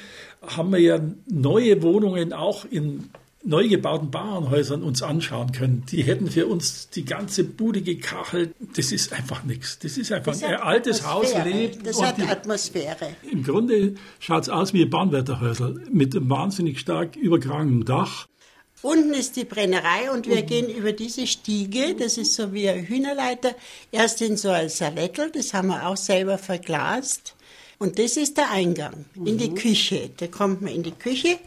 [0.45, 3.09] haben wir ja neue Wohnungen auch in
[3.43, 5.83] neu gebauten Bauernhäusern uns anschauen können.
[5.91, 8.53] Die hätten für uns die ganze Bude gekachelt.
[8.75, 9.79] Das ist einfach nichts.
[9.79, 11.49] Das ist einfach Das ein altes Haus Atmosphäre.
[11.57, 11.87] lebt.
[11.87, 13.15] Das hat die- Atmosphäre.
[13.31, 18.27] Im Grunde schaut es aus wie ein Bahnwärterhäusl mit einem wahnsinnig stark überkragenem Dach.
[18.83, 22.81] Unten ist die Brennerei und wir gehen über diese Stiege, das ist so wie eine
[22.87, 23.53] Hühnerleiter,
[23.91, 27.35] erst in so ein Salettel, das haben wir auch selber verglast.
[27.81, 30.11] Und das ist der Eingang in die Küche.
[30.17, 31.39] Da kommt man in die Küche,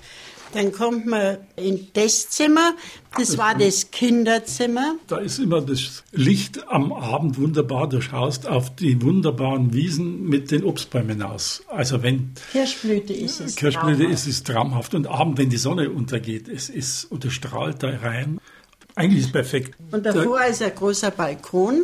[0.53, 2.73] dann kommt man in das Zimmer,
[3.17, 4.97] das war das Kinderzimmer.
[5.07, 7.89] Da ist immer das Licht am Abend wunderbar.
[7.89, 11.63] Du schaust auf die wunderbaren Wiesen mit den Obstbäumen aus.
[11.69, 13.55] Also wenn Kirschblüte ist es.
[13.55, 14.15] Kirschblüte traumhaft.
[14.15, 14.95] ist, ist traumhaft.
[14.97, 18.41] Und Abend, wenn die Sonne untergeht, es ist und es strahlt da rein.
[18.97, 19.77] Eigentlich ist es perfekt.
[19.93, 21.83] Und davor ist ein großer Balkon.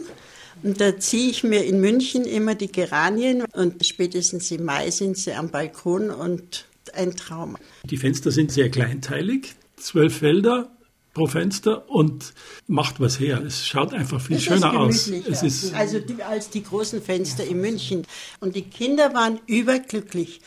[0.63, 5.17] Und da ziehe ich mir in München immer die Geranien und spätestens im Mai sind
[5.17, 7.57] sie am Balkon und ein Traum.
[7.85, 10.71] Die Fenster sind sehr kleinteilig, zwölf Felder
[11.15, 12.33] pro Fenster und
[12.67, 13.43] macht was her.
[13.45, 15.09] Es schaut einfach viel Es schöner aus.
[15.09, 18.07] Es ist also die, als die großen Fenster in München.
[18.41, 20.41] Und die Kinder waren überglücklich.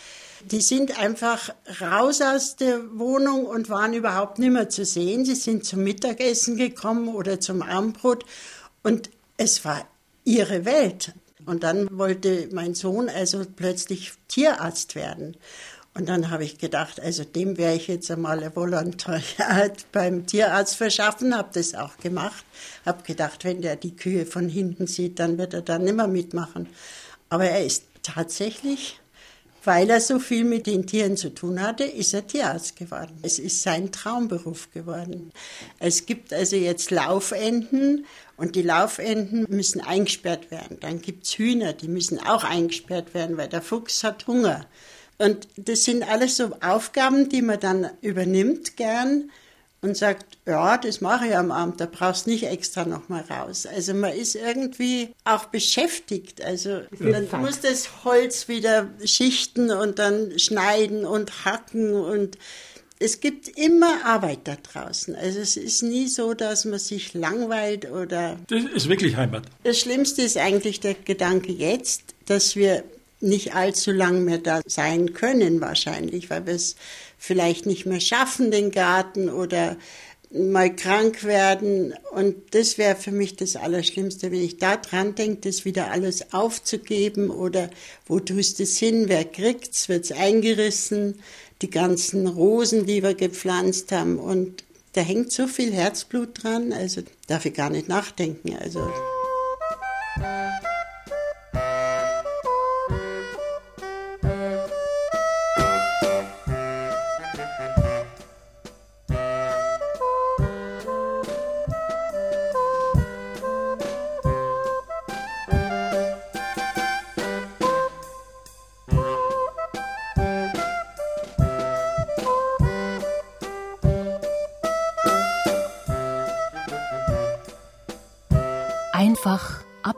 [0.51, 1.49] Die sind einfach
[1.81, 5.25] raus aus der Wohnung und waren überhaupt nicht mehr zu sehen.
[5.25, 8.25] Sie sind zum Mittagessen gekommen oder zum Abendbrot
[8.83, 9.87] und es war
[10.23, 11.13] ihre Welt.
[11.45, 15.35] Und dann wollte mein Sohn also plötzlich Tierarzt werden.
[15.95, 20.75] Und dann habe ich gedacht, also dem werde ich jetzt einmal ein Volontariat beim Tierarzt
[20.75, 22.43] verschaffen, habe das auch gemacht.
[22.85, 26.67] Habe gedacht, wenn der die Kühe von hinten sieht, dann wird er da nimmer mitmachen.
[27.29, 28.99] Aber er ist tatsächlich,
[29.63, 33.17] weil er so viel mit den Tieren zu tun hatte, ist er Tierarzt geworden.
[33.21, 35.31] Es ist sein Traumberuf geworden.
[35.79, 40.77] Es gibt also jetzt Laufenten und die Laufenten müssen eingesperrt werden.
[40.79, 44.65] Dann gibt's Hühner, die müssen auch eingesperrt werden, weil der Fuchs hat Hunger.
[45.17, 49.29] Und das sind alles so Aufgaben, die man dann übernimmt gern
[49.83, 53.65] und sagt, ja, das mache ich am Abend, da brauchst nicht extra nochmal raus.
[53.65, 56.43] Also man ist irgendwie auch beschäftigt.
[56.43, 62.37] Also dann muss das Holz wieder schichten und dann schneiden und hacken und
[62.99, 65.15] es gibt immer Arbeit da draußen.
[65.15, 69.43] Also es ist nie so, dass man sich langweilt oder das ist wirklich Heimat.
[69.63, 72.85] das Schlimmste ist eigentlich der Gedanke jetzt, dass wir
[73.19, 76.75] nicht allzu lang mehr da sein können wahrscheinlich, weil wir es
[77.23, 79.77] vielleicht nicht mehr schaffen, den Garten oder
[80.29, 81.93] mal krank werden.
[82.11, 86.33] Und das wäre für mich das Allerschlimmste, wenn ich da dran denke, das wieder alles
[86.33, 87.69] aufzugeben oder
[88.07, 91.21] wo tust es hin, wer kriegt's, wird's eingerissen,
[91.61, 97.03] die ganzen Rosen, die wir gepflanzt haben und da hängt so viel Herzblut dran, also
[97.27, 98.57] darf ich gar nicht nachdenken.
[98.59, 98.81] Also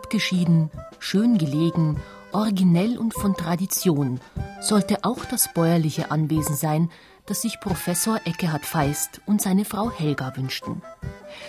[0.06, 2.00] abgeschieden, schön gelegen,
[2.32, 4.20] originell und von Tradition
[4.62, 6.92] sollte auch das bäuerliche Anwesen sein,
[7.26, 10.84] das sich Professor Eckehard Feist und seine Frau Helga wünschten.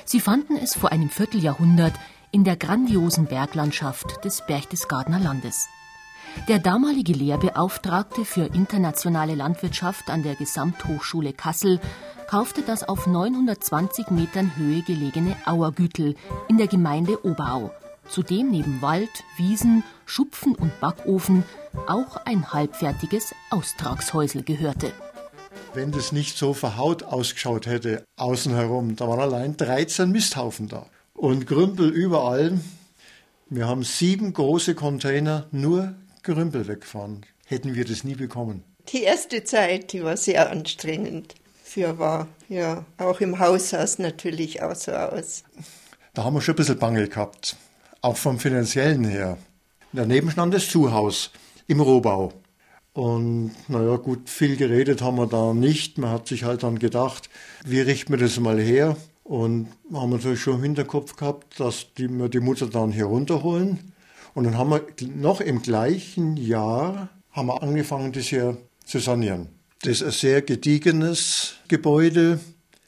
[0.07, 1.93] Sie fanden es vor einem Vierteljahrhundert
[2.31, 5.69] in der grandiosen Berglandschaft des Berchtesgadener Landes.
[6.49, 11.79] Der damalige Lehrbeauftragte für internationale Landwirtschaft an der Gesamthochschule Kassel
[12.27, 16.15] kaufte das auf 920 Metern Höhe gelegene Auergütel
[16.49, 17.71] in der Gemeinde Oberau,
[18.09, 21.45] zu dem neben Wald, Wiesen, Schupfen und Backofen
[21.87, 24.93] auch ein halbfertiges Austragshäusel gehörte.
[25.75, 30.87] Wenn das nicht so verhaut ausgeschaut hätte, außen herum, da waren allein 13 Misthaufen da.
[31.15, 32.59] Und Grümpel überall.
[33.49, 37.25] Wir haben sieben große Container nur Gerümpel weggefahren.
[37.47, 38.65] Hätten wir das nie bekommen.
[38.89, 41.35] Die erste Zeit, die war sehr anstrengend
[41.77, 42.29] für war.
[42.49, 45.45] Ja, auch im Haus sah es natürlich auch so aus.
[46.15, 47.57] Da haben wir schon ein bisschen Bange gehabt.
[48.07, 49.37] Auch vom finanziellen her.
[49.93, 51.33] Daneben stand das Zuhaus
[51.67, 52.33] im Rohbau.
[52.93, 55.99] Und naja, gut, viel geredet haben wir da nicht.
[55.99, 57.29] Man hat sich halt dann gedacht,
[57.65, 58.97] wie richten wir das mal her?
[59.25, 63.93] Und haben natürlich schon im Hinterkopf gehabt, dass die, wir die Mutter dann hier runterholen.
[64.35, 64.83] Und dann haben wir
[65.13, 69.49] noch im gleichen Jahr haben wir angefangen, das hier zu sanieren.
[69.83, 72.39] Das ist ein sehr gediegenes Gebäude,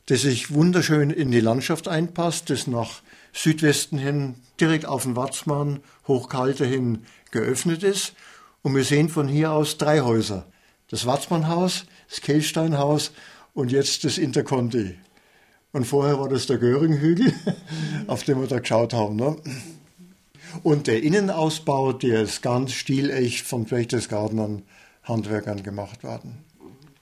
[0.06, 3.02] das sich wunderschön in die Landschaft einpasst, das nach
[3.40, 5.78] Südwesten hin direkt auf den Watzmann,
[6.08, 8.14] Hochkalte hin geöffnet ist.
[8.62, 10.46] Und wir sehen von hier aus drei Häuser.
[10.90, 13.12] Das Watzmannhaus, das Kehlsteinhaus
[13.54, 14.96] und jetzt das Interconti.
[15.72, 17.32] Und vorher war das der Göringhügel,
[18.08, 19.14] auf den wir da geschaut haben.
[19.14, 19.36] Ne?
[20.64, 24.62] Und der Innenausbau, der ist ganz stilecht von Berchtesgadenern
[25.04, 26.38] Handwerkern gemacht worden.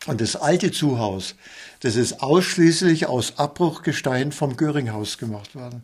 [0.06, 1.34] Und das alte Zuhaus,
[1.80, 5.82] das ist ausschließlich aus Abbruchgestein vom Göringhaus gemacht worden.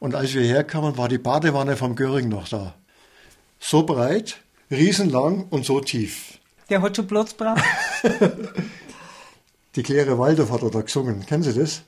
[0.00, 2.74] Und als wir herkamen, war die Badewanne vom Göring noch da.
[3.58, 4.38] So breit,
[4.70, 6.38] riesenlang und so tief.
[6.70, 7.62] Der hat schon Platz braucht.
[9.76, 11.26] die Claire Waldorf hat da gesungen.
[11.26, 11.82] Kennen Sie das?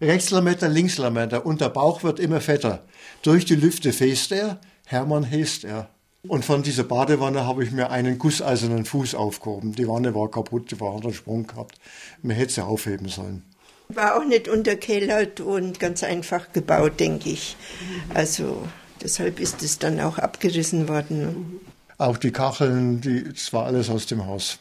[0.00, 2.84] Rechtslametta, Linkslametta und der Bauch wird immer fetter.
[3.22, 5.90] Durch die Lüfte fest er, Hermann hest er.
[6.26, 9.72] Und von dieser Badewanne habe ich mir einen gusseisernen Fuß aufgehoben.
[9.72, 11.78] Die Wanne war kaputt, die war einen Sprung gehabt.
[12.22, 13.44] Man hätte sie aufheben sollen.
[13.88, 17.56] War auch nicht unterkellert und ganz einfach gebaut, denke ich.
[18.12, 18.66] Also
[19.02, 21.60] deshalb ist es dann auch abgerissen worden.
[21.96, 24.58] Auch die Kacheln, die, das war alles aus dem Haus.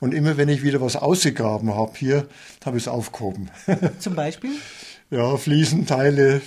[0.00, 2.26] Und immer wenn ich wieder was ausgegraben habe hier,
[2.64, 3.50] habe ich es aufgehoben.
[4.00, 4.50] Zum Beispiel?
[5.10, 6.42] ja, Fliesenteile,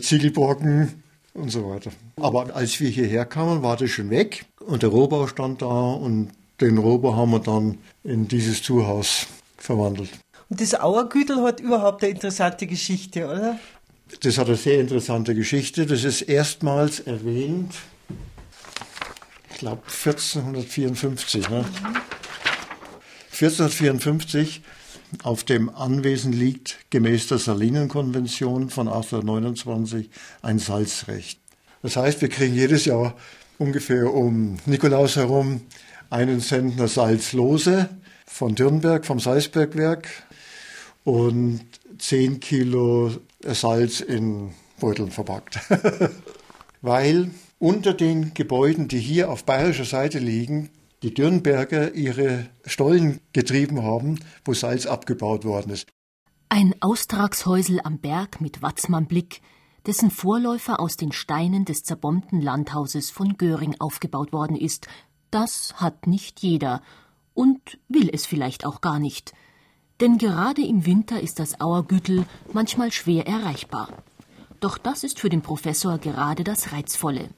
[0.00, 1.02] Ziegelbrocken
[1.34, 1.90] und so weiter.
[2.16, 6.30] Aber als wir hierher kamen, war das schon weg und der Rohbau stand da und
[6.60, 9.26] den Rohbau haben wir dann in dieses Zuhaus
[9.56, 10.10] verwandelt.
[10.50, 13.58] Und das Auergütel hat überhaupt eine interessante Geschichte, oder?
[14.20, 15.84] Das hat eine sehr interessante Geschichte.
[15.84, 17.74] Das ist erstmals erwähnt,
[19.50, 21.50] ich glaube 1454.
[21.50, 21.64] Ne?
[23.32, 24.62] 1454
[25.22, 30.10] auf dem Anwesen liegt gemäß der Salinenkonvention von 1829
[30.42, 31.38] ein Salzrecht.
[31.82, 33.14] Das heißt, wir kriegen jedes Jahr
[33.58, 35.62] ungefähr um Nikolaus herum
[36.10, 37.88] einen Zentner Salzlose
[38.26, 40.08] von Dürnberg, vom Salzbergwerk
[41.08, 41.62] und
[41.96, 43.10] 10 Kilo
[43.42, 45.58] Salz in Beuteln verpackt.
[46.82, 50.68] Weil unter den Gebäuden, die hier auf bayerischer Seite liegen,
[51.02, 55.88] die Dürnberger ihre Stollen getrieben haben, wo Salz abgebaut worden ist.
[56.50, 59.40] Ein Austragshäusel am Berg mit Watzmannblick,
[59.86, 64.88] dessen Vorläufer aus den Steinen des zerbombten Landhauses von Göring aufgebaut worden ist,
[65.30, 66.82] das hat nicht jeder
[67.32, 69.32] und will es vielleicht auch gar nicht.
[70.00, 73.88] Denn gerade im Winter ist das Auergüttel manchmal schwer erreichbar.
[74.60, 77.30] Doch das ist für den Professor gerade das Reizvolle.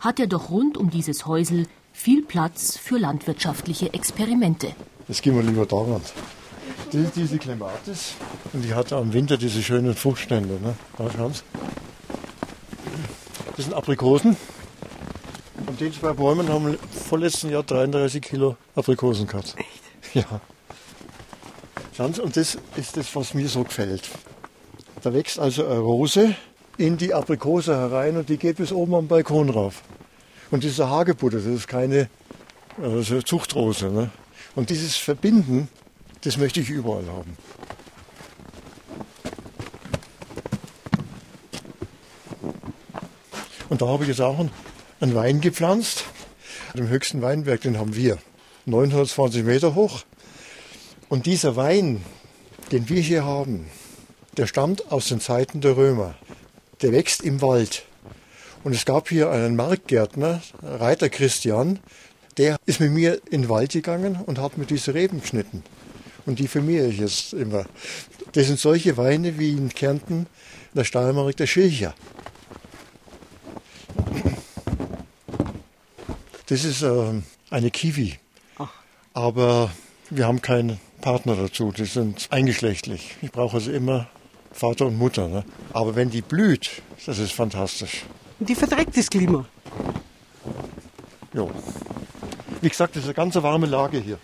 [0.00, 4.74] Hat er doch rund um dieses Häusel viel Platz für landwirtschaftliche Experimente.
[5.08, 6.02] Jetzt gehen wir lieber da ran.
[6.92, 8.14] Das ist diese Clematis
[8.52, 10.58] und die hat im Winter diese schönen Fruchtstände.
[10.60, 10.74] Ne?
[10.96, 11.42] Da schauen Sie.
[13.56, 14.36] Das sind Aprikosen.
[15.66, 19.54] Und die zwei Bäume haben vorletzten Jahr 33 Kilo Aprikosen gehabt.
[19.56, 20.14] Echt?
[20.14, 20.40] Ja.
[21.98, 24.02] Und das ist das, was mir so gefällt.
[25.02, 26.34] Da wächst also eine Rose
[26.76, 29.82] in die Aprikose herein und die geht bis oben am Balkon rauf.
[30.50, 32.08] Und diese Hagebutte, das ist keine
[32.82, 33.90] also Zuchtrose.
[33.90, 34.10] Ne?
[34.54, 35.68] Und dieses Verbinden,
[36.22, 37.36] das möchte ich überall haben.
[43.68, 44.38] Und da habe ich jetzt auch
[45.00, 46.04] einen Wein gepflanzt.
[46.74, 48.18] Den höchsten Weinberg, den haben wir.
[48.66, 50.02] 920 Meter hoch.
[51.08, 52.04] Und dieser Wein,
[52.72, 53.66] den wir hier haben,
[54.36, 56.16] der stammt aus den Zeiten der Römer.
[56.82, 57.84] Der wächst im Wald.
[58.64, 61.78] Und es gab hier einen Marktgärtner, Reiter Christian,
[62.38, 65.62] der ist mit mir in den Wald gegangen und hat mir diese Reben geschnitten.
[66.26, 67.66] Und die vermehre ich jetzt immer.
[68.32, 70.26] Das sind solche Weine wie in Kärnten,
[70.72, 71.94] in der Steiermark, der Schilcher.
[76.46, 77.12] Das ist äh,
[77.50, 78.18] eine Kiwi.
[79.14, 79.70] Aber
[80.10, 81.70] wir haben keinen Partner dazu.
[81.70, 83.14] Die sind eingeschlechtlich.
[83.22, 84.08] Ich brauche also immer
[84.50, 85.28] Vater und Mutter.
[85.28, 85.44] Ne?
[85.72, 88.02] Aber wenn die blüht, das ist fantastisch.
[88.40, 89.46] Und die verträgt das Klima.
[91.32, 91.46] Ja.
[92.60, 94.18] Wie gesagt, das ist eine ganz warme Lage hier.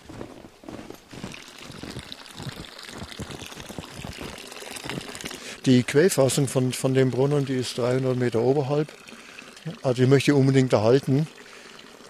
[5.65, 8.89] Die Quellfassung von, von dem Brunnen, die ist 300 Meter oberhalb.
[9.83, 11.27] Also die möchte ich unbedingt erhalten.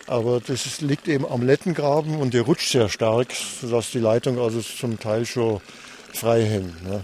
[0.08, 4.40] Aber das ist, liegt eben am Lettengraben und der rutscht sehr stark, sodass die Leitung
[4.40, 5.62] also zum Teil schon
[6.14, 6.84] frei hängt.
[6.84, 7.02] Ne?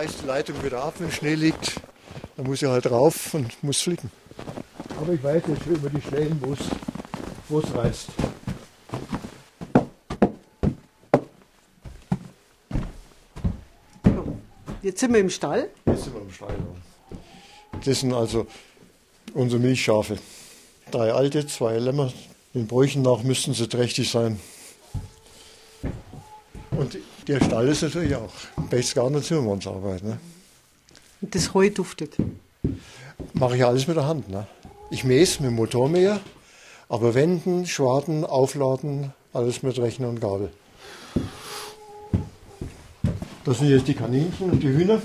[0.00, 1.74] reißt die Leitung wieder ab, wenn Schnee liegt.
[2.36, 4.10] Dann muss ich halt rauf und muss flicken.
[4.98, 6.40] Aber ich weiß jetzt über die Stellen,
[7.48, 8.08] wo es reißt.
[14.82, 15.68] Jetzt sind wir im Stall.
[15.84, 16.56] Jetzt sind wir im Stall.
[17.84, 18.46] Das sind also
[19.34, 20.18] unsere Milchschafe.
[20.90, 22.12] Drei alte, zwei Lämmer.
[22.52, 24.40] Den Bräuchen nach müssten sie trächtig sein.
[26.72, 28.32] Und der Stall ist natürlich auch
[28.70, 30.02] Berchtesgadener Zimmermannsarbeit.
[30.02, 30.18] Ne?
[31.20, 32.16] Und das Heu duftet?
[33.34, 34.28] Mache ich alles mit der Hand.
[34.28, 34.46] Ne?
[34.90, 36.20] Ich mäß mit dem Motormäher,
[36.88, 40.50] aber wenden, schwarten, aufladen, alles mit Rechner und Gabel.
[43.44, 45.00] Das sind jetzt die Kaninchen und die Hühner.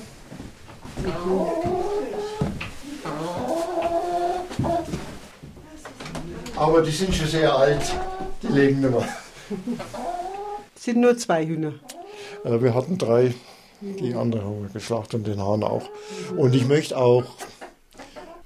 [6.66, 7.84] Aber die sind schon sehr alt.
[8.42, 9.08] Die leben nicht mehr.
[10.76, 11.74] Es sind nur zwei Hühner.
[12.44, 13.36] Äh, Wir hatten drei.
[13.82, 15.84] Die anderen haben wir geschlachtet und den Hahn auch.
[16.36, 17.26] Und ich möchte auch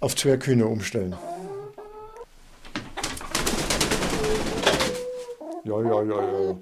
[0.01, 1.15] auf Zwerghühner umstellen.
[5.63, 6.57] Ja, ja, ja, ja.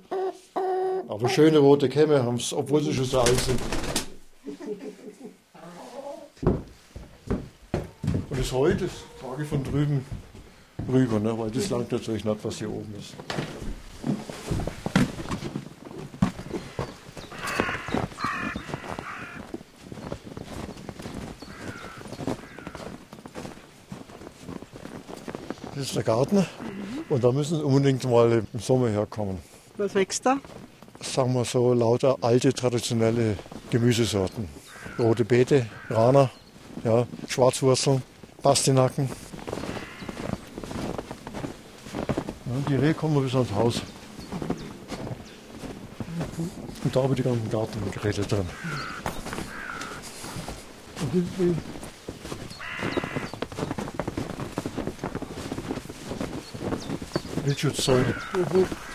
[1.07, 3.59] Aber schöne rote Kämme haben es, obwohl sie schon so alt sind.
[8.29, 10.05] Und das heute, das trage ich von drüben
[10.87, 11.37] rüber, ne?
[11.37, 13.13] weil das langt natürlich nicht, was hier oben ist.
[25.75, 26.43] Das ist der Garten
[27.09, 29.37] und da müssen Sie unbedingt mal im Sommer herkommen.
[29.77, 30.37] Was wächst da?
[31.01, 33.37] Sagen wir so, lauter alte traditionelle
[33.69, 34.49] Gemüsesorten.
[34.97, 36.31] Rote Beete, Rana,
[36.83, 38.01] ja, Schwarzwurzeln,
[38.41, 39.07] Pastinaken.
[42.47, 43.81] Ja, die Rehe kommen bis ans Haus.
[46.83, 48.45] Und da habe ich die ganzen Gartengeräte drin.
[51.01, 51.55] Und die
[57.45, 58.15] Wildschutzsäule.
[58.33, 58.86] Ich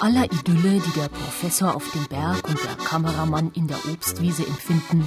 [0.00, 4.46] Bei aller Idylle, die der Professor auf dem Berg und der Kameramann in der Obstwiese
[4.46, 5.06] empfinden,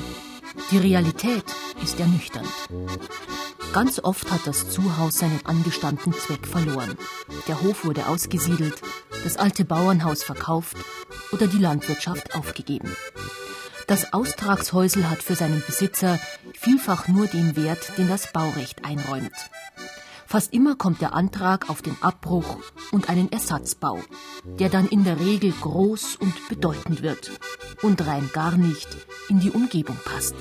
[0.72, 1.44] die Realität
[1.84, 2.48] ist ernüchternd.
[3.74, 6.98] Ganz oft hat das Zuhaus seinen angestammten Zweck verloren.
[7.48, 8.82] Der Hof wurde ausgesiedelt,
[9.24, 10.78] das alte Bauernhaus verkauft
[11.32, 12.96] oder die Landwirtschaft aufgegeben.
[13.88, 16.20] Das Austragshäusel hat für seinen Besitzer
[16.54, 19.34] vielfach nur den Wert, den das Baurecht einräumt.
[20.28, 22.58] Fast immer kommt der Antrag auf den Abbruch
[22.92, 24.02] und einen Ersatzbau,
[24.44, 27.32] der dann in der Regel groß und bedeutend wird
[27.82, 28.90] und rein gar nicht
[29.30, 30.36] in die Umgebung passt.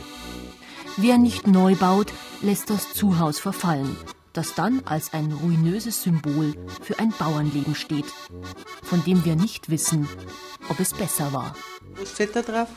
[0.96, 2.12] Wer nicht neu baut,
[2.42, 3.96] lässt das Zuhaus verfallen,
[4.32, 8.12] das dann als ein ruinöses Symbol für ein Bauernleben steht,
[8.82, 10.08] von dem wir nicht wissen,
[10.68, 11.54] ob es besser war.
[11.94, 12.68] Was steht da drauf?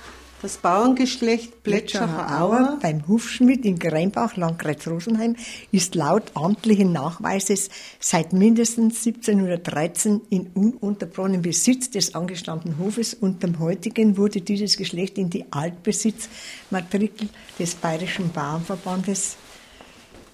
[0.42, 5.36] Das Bauerngeschlecht Plätschacher Auer beim Hufschmidt in Greinbach, Landkreis Rosenheim,
[5.74, 7.70] ist laut amtlichen Nachweises
[8.00, 15.18] seit mindestens 1713 in ununterbrochenem Besitz des angestammten Hofes und dem heutigen wurde dieses Geschlecht
[15.18, 17.28] in die Altbesitzmatrikel
[17.60, 19.36] des Bayerischen Bauernverbandes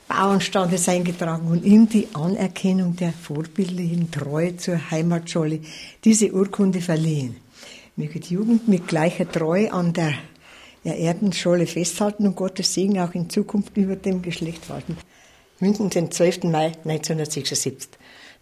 [0.08, 5.62] Bauernstandes eingetragen und ihm die Anerkennung der vorbildlichen Treue zur Heimatscholle
[6.04, 7.38] diese Urkunde verliehen.
[7.98, 10.14] Möge die Jugend mit gleicher Treue an der
[10.84, 14.98] erehrten Scholle festhalten und Gottes Segen auch in Zukunft über dem Geschlecht walten.
[15.62, 16.44] München, den 12.
[16.44, 17.90] Mai 1976.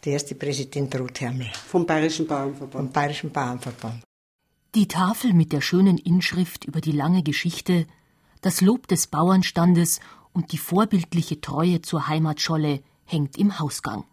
[0.03, 1.47] Der erste Präsident Ruth Hermel.
[1.67, 2.73] Vom Bayerischen Bauernverband.
[2.73, 4.03] Vom Bayerischen Bauernverband.
[4.73, 7.85] Die Tafel mit der schönen Inschrift über die lange Geschichte,
[8.41, 9.99] das Lob des Bauernstandes
[10.33, 14.05] und die vorbildliche Treue zur Heimatscholle hängt im Hausgang.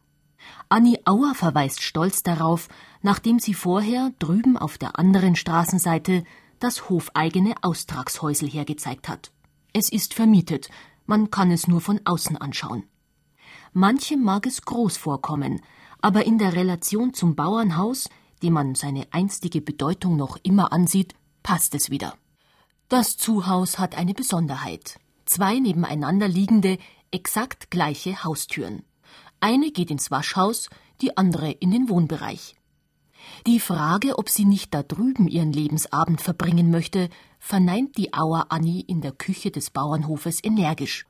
[0.72, 2.68] Annie Auer verweist stolz darauf,
[3.02, 6.22] nachdem sie vorher drüben auf der anderen Straßenseite
[6.60, 9.32] das hofeigene Austragshäusel hergezeigt hat.
[9.72, 10.70] Es ist vermietet,
[11.06, 12.84] man kann es nur von außen anschauen.
[13.72, 15.60] Manchem mag es groß vorkommen,
[16.00, 18.08] aber in der Relation zum Bauernhaus,
[18.44, 22.14] dem man seine einstige Bedeutung noch immer ansieht, passt es wieder.
[22.88, 25.00] Das Zuhaus hat eine Besonderheit.
[25.24, 26.78] Zwei nebeneinander liegende,
[27.10, 28.84] exakt gleiche Haustüren.
[29.40, 30.68] Eine geht ins Waschhaus,
[31.00, 32.54] die andere in den Wohnbereich.
[33.46, 38.84] Die Frage, ob sie nicht da drüben ihren Lebensabend verbringen möchte, verneint die Auer Annie
[38.86, 41.06] in der Küche des Bauernhofes energisch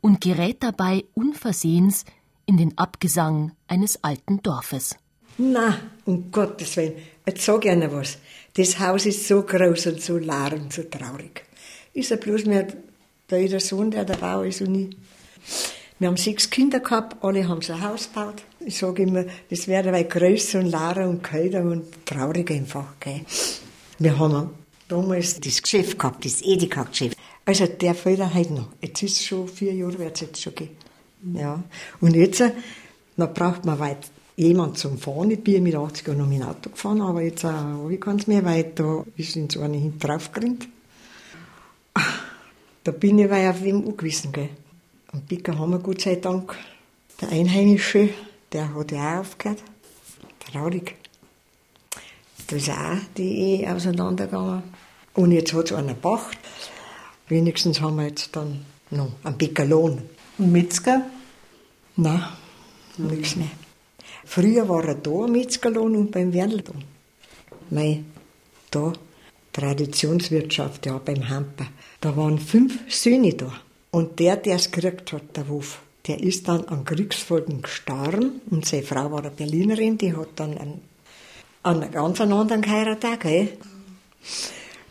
[0.00, 2.04] und gerät dabei unversehens
[2.46, 4.96] in den Abgesang eines alten Dorfes.
[5.38, 6.94] Na, um Gottes Willen,
[7.26, 8.18] jetzt sag ich Ihnen was.
[8.54, 11.44] Das Haus ist so groß und so leer und so traurig.
[11.94, 12.66] Ist ja bloß mehr
[13.30, 14.96] der Sohn, der der Bauer ist und ich.
[16.00, 18.42] Wir haben sechs Kinder gehabt, alle haben so ein Haus gebaut.
[18.60, 22.98] Ich sage immer, das wäre weit größer und lauter und kälter und traurig einfach.
[22.98, 23.20] Gell.
[23.98, 24.48] Wir haben
[24.88, 27.18] damals das Geschäft gehabt, das Edeka-Geschäft.
[27.44, 28.68] Also der fällt heute noch.
[28.80, 30.70] Jetzt ist es schon vier Jahre, wird es jetzt schon gehen.
[31.34, 31.62] Ja.
[32.00, 35.30] Und jetzt, dann braucht man weit jemand zum Fahren.
[35.30, 38.26] Ich bin mit 80 Jahren noch mit dem Auto gefahren, aber jetzt habe ich keins
[38.26, 40.66] mehr, weil da ist so eine hinten drauf gerannt.
[42.84, 44.48] Da bin ich weil auf wem angewiesen, gell.
[45.12, 46.56] Und Bicker haben wir Gott sei Dank.
[47.20, 48.10] Der Einheimische,
[48.52, 49.62] der hat ja auch aufgehört.
[50.38, 50.96] Traurig.
[52.46, 54.62] Da ist auch die Ehe auseinandergegangen.
[55.14, 56.38] Und jetzt hat es einer gebracht.
[57.28, 60.02] Wenigstens haben wir jetzt dann noch einen Bäckerlohn.
[60.38, 61.06] Und Metzger?
[61.96, 62.24] Nein,
[62.96, 63.06] mhm.
[63.08, 63.50] nichts mehr.
[64.24, 66.72] Früher war er da, am Metzgerlohn und beim Wernl da.
[67.70, 68.02] Mei,
[68.70, 68.92] da,
[69.52, 71.66] Traditionswirtschaft, ja, beim Hamper.
[72.00, 73.52] Da waren fünf Söhne da.
[73.90, 78.40] Und der, der es gekriegt hat, der Wuf, der ist dann an Kriegsfolgen gestorben.
[78.50, 80.80] Und seine Frau war eine Berlinerin, die hat dann einen,
[81.62, 83.48] einen ganz anderen geheiratet, gell?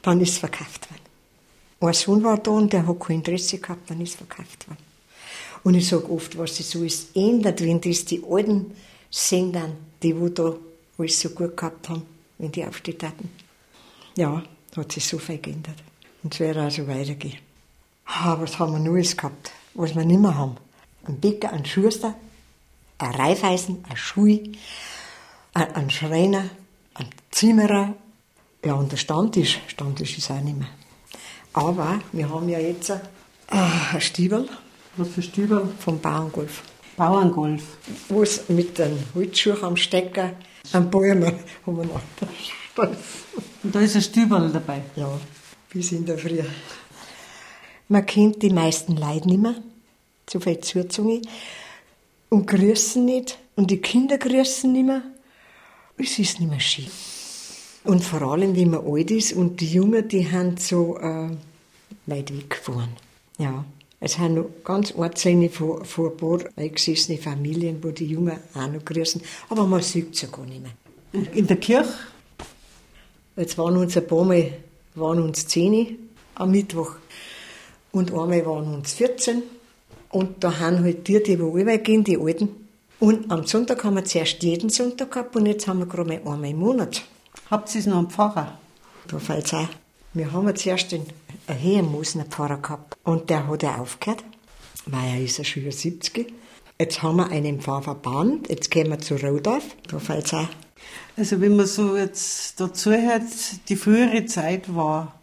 [0.02, 1.00] Dann ist es verkauft worden.
[1.82, 4.84] Ein Sohn war da und der hat kein Interesse gehabt, dann ist es verkauft worden.
[5.64, 8.74] Und ich sage oft, was sich so ist, ändert, wenn das die alten
[9.10, 10.56] Sendern, die wo da
[10.98, 12.04] alles so gut gehabt haben,
[12.38, 13.30] wenn die aufsteht hatten.
[14.16, 14.44] Ja,
[14.76, 15.76] hat sich so viel geändert.
[16.24, 17.49] Und es wird also weitergehen.
[18.12, 20.58] Ah, was haben wir alles gehabt, was wir nicht mehr haben?
[21.06, 22.16] Ein Bäcker, ein Schuster,
[22.98, 24.54] ein Reifeisen, ein Schui,
[25.54, 26.46] ein, ein Schreiner,
[26.96, 27.94] ein Zimmerer.
[28.66, 30.68] Ja, und der Standtisch, Standtisch ist auch nicht mehr.
[31.54, 33.02] Aber wir haben ja jetzt ein,
[33.52, 34.50] äh, ein Stiebel.
[34.98, 35.70] Was für Stiebel?
[35.78, 36.64] Vom Bauerngolf.
[36.98, 37.64] Bauerngolf.
[38.10, 40.32] Wo es mit den Holzschuhen am Stecker,
[40.74, 41.34] haben wir noch
[42.76, 44.82] Und da ist ein Stüberl dabei?
[44.96, 45.12] Ja,
[45.70, 46.42] bis in der Früh.
[47.90, 49.56] Man kennt die meisten Leute nicht mehr,
[50.30, 51.22] so viel Zuzunge,
[52.30, 55.02] und grüßen nicht, und die Kinder grüßen nicht mehr.
[55.98, 56.86] Es ist nicht mehr schön.
[57.84, 61.30] Und vor allem, wenn man alt ist und die Jungen, die haben so äh,
[62.06, 62.92] weit weggefahren.
[63.40, 63.66] Ja.
[64.00, 68.68] Es haben noch ganz Ortszene von, von ein paar eingesessene Familien, wo die Jungen auch
[68.68, 69.22] noch grüßen.
[69.50, 71.34] Aber man sieht sie gar nicht mehr.
[71.34, 71.92] In der Kirche?
[73.36, 74.54] Jetzt waren uns ein paar Mal
[74.96, 75.98] waren uns zehn
[76.36, 76.96] am Mittwoch.
[77.92, 79.44] Und einmal waren uns 14.
[80.10, 82.50] Und da haben halt die, die wo gehen, die Alten.
[83.00, 86.34] Und am Sonntag haben wir zuerst jeden Sonntag gehabt und jetzt haben wir gerade mal
[86.34, 87.04] einmal im Monat.
[87.50, 88.58] Habt ihr es noch am Pfarrer?
[89.08, 89.70] Da fällt es auch.
[90.14, 91.06] Wir haben zuerst den
[91.48, 92.98] Heermosener Pfarrer gehabt.
[93.04, 94.24] Und der hat ja aufgehört,
[94.86, 96.34] weil er ist ja schon 70.
[96.78, 100.48] Jetzt haben wir einen Pfarrverband, jetzt gehen wir zu Rodorf, da fällt es auch.
[101.18, 103.24] Also wenn man so jetzt dazu hört,
[103.68, 105.19] die frühere Zeit war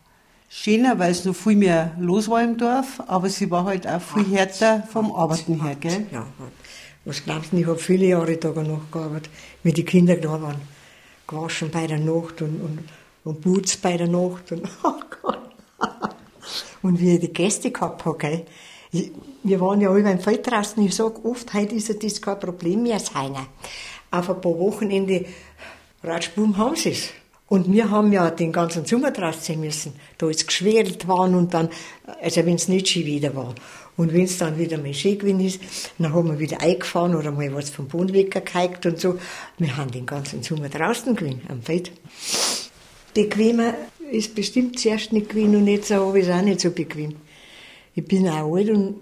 [0.63, 4.01] schöner, weil es noch viel mehr los war im Dorf, aber sie war halt auch
[4.01, 6.07] viel härter vom Arbeiten her, gell?
[6.11, 6.27] Ja,
[7.05, 9.31] was glaubst du, ich habe viele Jahre da noch gearbeitet,
[9.63, 10.61] wie die Kinder da waren.
[11.27, 12.79] Gewaschen bei der Nacht und, und,
[13.25, 15.39] und Boots bei der Nacht und, oh Gott.
[16.83, 18.47] Und wie ich die Gäste gehabt habe, gell?
[19.43, 22.83] wir waren ja alle im Feld draußen, ich sage oft, heute ist das kein Problem
[22.83, 23.47] mehr, seiner.
[24.11, 25.27] Auf ein paar Wochenende
[26.03, 27.11] Ratschbuben haben sie es.
[27.49, 29.93] Und wir haben ja den ganzen Sommer draußen müssen.
[30.19, 31.69] Da ist geschwert waren und dann,
[32.21, 33.55] also wenn es nicht schön wieder war.
[33.97, 35.61] Und wenn es dann wieder mal schön gewesen ist,
[35.99, 39.19] dann haben wir wieder eingefahren oder mal was vom Bodenwecker geheigt und so.
[39.59, 41.93] Wir haben den ganzen Sommer draußen gewesen, am Feld.
[43.15, 43.75] Bequemer
[44.11, 47.15] ist bestimmt zuerst nicht gewesen und jetzt habe ich es auch nicht so bequem.
[47.95, 48.97] Ich bin auch alt und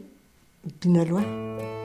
[0.80, 1.83] bin allein.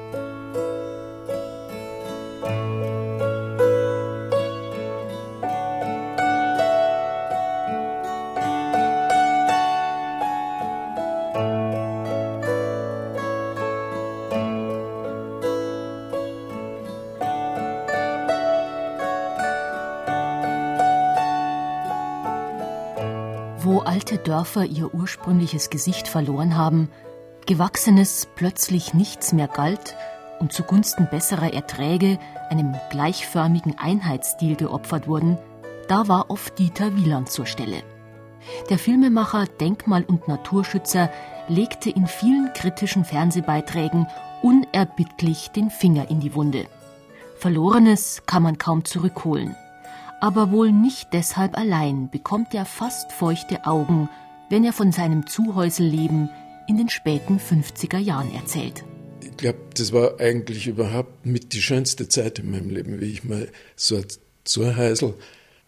[24.09, 26.89] Alte Dörfer ihr ursprüngliches Gesicht verloren haben,
[27.45, 29.95] Gewachsenes plötzlich nichts mehr galt
[30.39, 32.17] und zugunsten besserer Erträge
[32.49, 35.37] einem gleichförmigen Einheitsstil geopfert wurden,
[35.87, 37.83] da war oft Dieter Wieland zur Stelle.
[38.71, 41.11] Der Filmemacher, Denkmal- und Naturschützer
[41.47, 44.07] legte in vielen kritischen Fernsehbeiträgen
[44.41, 46.65] unerbittlich den Finger in die Wunde.
[47.37, 49.55] Verlorenes kann man kaum zurückholen.
[50.21, 54.09] Aber wohl nicht deshalb allein bekommt er fast feuchte Augen,
[54.49, 56.29] wenn er von seinem Zuhäuselleben
[56.67, 58.83] in den späten 50er Jahren erzählt.
[59.21, 63.23] Ich glaube, das war eigentlich überhaupt mit die schönste Zeit in meinem Leben, wie ich
[63.23, 64.01] mal so
[64.43, 65.13] Zuhäusel,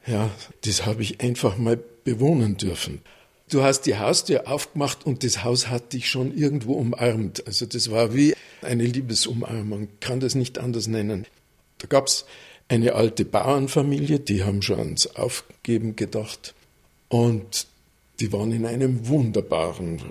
[0.05, 0.29] ja,
[0.65, 3.01] das habe ich einfach mal bewohnen dürfen.
[3.49, 7.45] Du hast die Haustür aufgemacht und das Haus hat dich schon irgendwo umarmt.
[7.45, 11.25] Also das war wie eine Liebesumarmung, kann das nicht anders nennen.
[11.77, 12.25] Da gab es
[12.71, 16.55] eine alte Bauernfamilie, die haben schon ans Aufgeben gedacht.
[17.09, 17.67] Und
[18.21, 20.01] die waren in einem wunderbaren,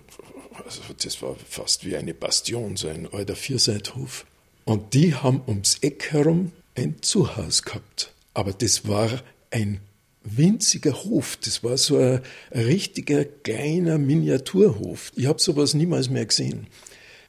[0.62, 4.26] also das war fast wie eine Bastion, so ein alter Vierseithof.
[4.66, 8.12] Und die haben ums Eck herum ein Zuhause gehabt.
[8.34, 9.08] Aber das war
[9.50, 9.80] ein
[10.22, 11.38] winziger Hof.
[11.42, 12.20] Das war so ein
[12.52, 15.12] richtiger kleiner Miniaturhof.
[15.16, 16.66] Ich habe sowas niemals mehr gesehen.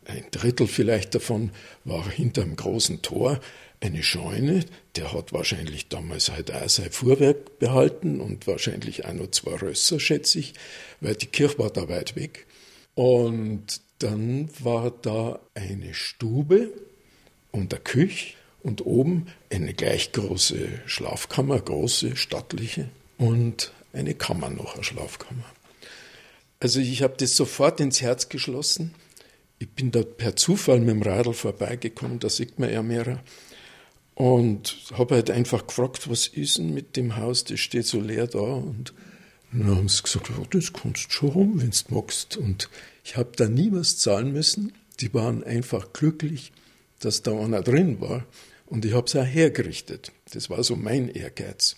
[0.06, 1.52] Ein Drittel vielleicht davon
[1.86, 3.39] war hinterm großen Tor
[3.82, 4.66] eine Scheune.
[4.95, 9.99] Der hat wahrscheinlich damals halt auch sein Fuhrwerk behalten und wahrscheinlich auch noch zwei Rösser,
[9.99, 10.54] schätze ich,
[11.02, 12.45] weil die Kirche war da weit weg.
[12.95, 16.70] Und dann war da eine Stube
[17.52, 24.76] und eine Küche und oben eine gleich große Schlafkammer, große, stattliche und eine Kammer noch,
[24.76, 25.45] eine Schlafkammer.
[26.60, 28.93] Also ich habe das sofort ins Herz geschlossen.
[29.62, 33.20] Ich bin da per Zufall mit dem Radl vorbeigekommen, da sieht man ja mehrere.
[34.16, 38.26] Und habe halt einfach gefragt, was ist denn mit dem Haus, das steht so leer
[38.26, 38.39] da.
[38.39, 38.91] Und
[39.51, 42.38] dann haben sie gesagt, ja, das kannst du schon rum, wenn du magst.
[42.38, 42.72] Und
[43.03, 44.74] ich habe da nie was zahlen müssen.
[44.99, 46.53] Die waren einfach glücklich,
[46.99, 48.26] dass da einer drin war.
[48.66, 50.12] Und ich habe es auch hergerichtet.
[50.34, 51.76] Das war so mein Ehrgeiz.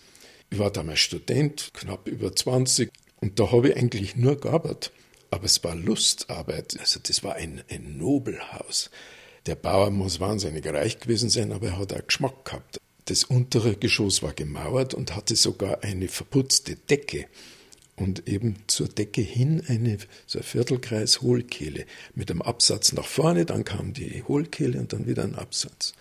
[0.50, 4.94] Ich war damals Student, knapp über 20, und da habe ich eigentlich nur gearbeitet.
[5.34, 6.80] Aber es war Lustarbeit.
[6.80, 8.92] Also das war ein, ein Nobelhaus.
[9.48, 12.80] Der Bauer muss wahnsinnig reich gewesen sein, aber er hat auch Geschmack gehabt.
[13.06, 17.26] Das untere Geschoss war gemauert und hatte sogar eine verputzte Decke
[17.96, 23.46] und eben zur Decke hin eine so ein Viertelkreis Hohlkehle mit einem Absatz nach vorne,
[23.46, 25.94] dann kam die Hohlkehle und dann wieder ein Absatz.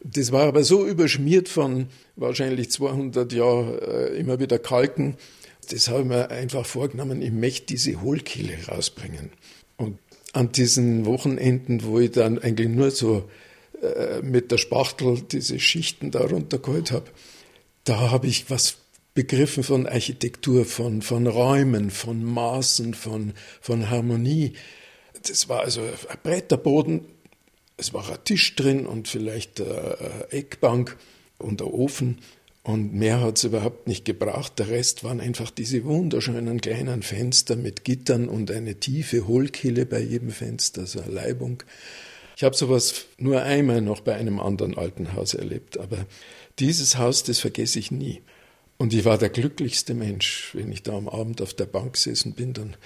[0.00, 5.16] Das war aber so überschmiert von wahrscheinlich 200 Jahren äh, immer wieder Kalken.
[5.66, 9.30] Das habe ich mir einfach vorgenommen, ich möchte diese Hohlkehle rausbringen.
[9.76, 9.98] Und
[10.32, 13.28] an diesen Wochenenden, wo ich dann eigentlich nur so
[13.82, 17.06] äh, mit der Spachtel diese Schichten da runtergeholt habe,
[17.84, 18.78] da habe ich was
[19.14, 24.52] begriffen von Architektur, von, von Räumen, von Maßen, von, von Harmonie.
[25.26, 27.06] Das war also ein Bretterboden
[27.76, 30.96] es war ein Tisch drin und vielleicht eine Eckbank
[31.38, 32.18] und ein Ofen.
[32.66, 34.58] Und mehr hat es überhaupt nicht gebraucht.
[34.58, 40.00] Der Rest waren einfach diese wunderschönen kleinen Fenster mit Gittern und eine tiefe Hohlkehle bei
[40.00, 41.62] jedem Fenster, so eine Leibung.
[42.36, 46.06] Ich habe sowas nur einmal noch bei einem anderen alten Haus erlebt, aber
[46.58, 48.20] dieses Haus, das vergesse ich nie.
[48.78, 52.32] Und ich war der glücklichste Mensch, wenn ich da am Abend auf der Bank gesessen
[52.32, 52.76] bin, dann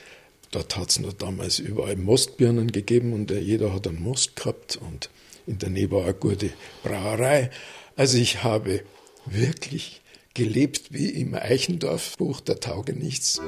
[0.50, 5.08] Dort hat es nur damals überall Mostbirnen gegeben und jeder hat einen Most gehabt und
[5.46, 6.50] in der Nähe war eine gute
[6.82, 7.50] Brauerei.
[7.94, 8.82] Also ich habe
[9.26, 10.02] wirklich
[10.34, 13.40] gelebt wie im Eichendorf-Buch der Taugenichts.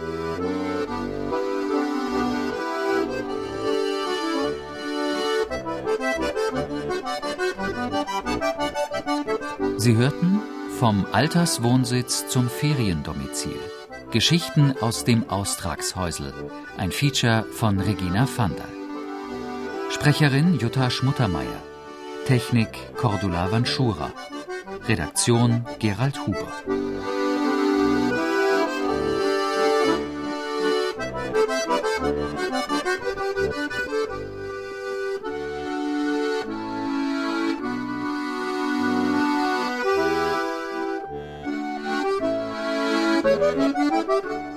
[9.76, 10.40] Sie hörten
[10.78, 13.58] vom Alterswohnsitz zum Feriendomizil.
[14.10, 16.32] Geschichten aus dem Austragshäusl.
[16.76, 18.68] Ein Feature von Regina Vander.
[19.90, 21.62] Sprecherin Jutta Schmuttermeier.
[22.26, 24.12] Technik Cordula Vanschura.
[24.88, 26.92] Redaktion Gerald Huber.
[43.24, 44.51] You.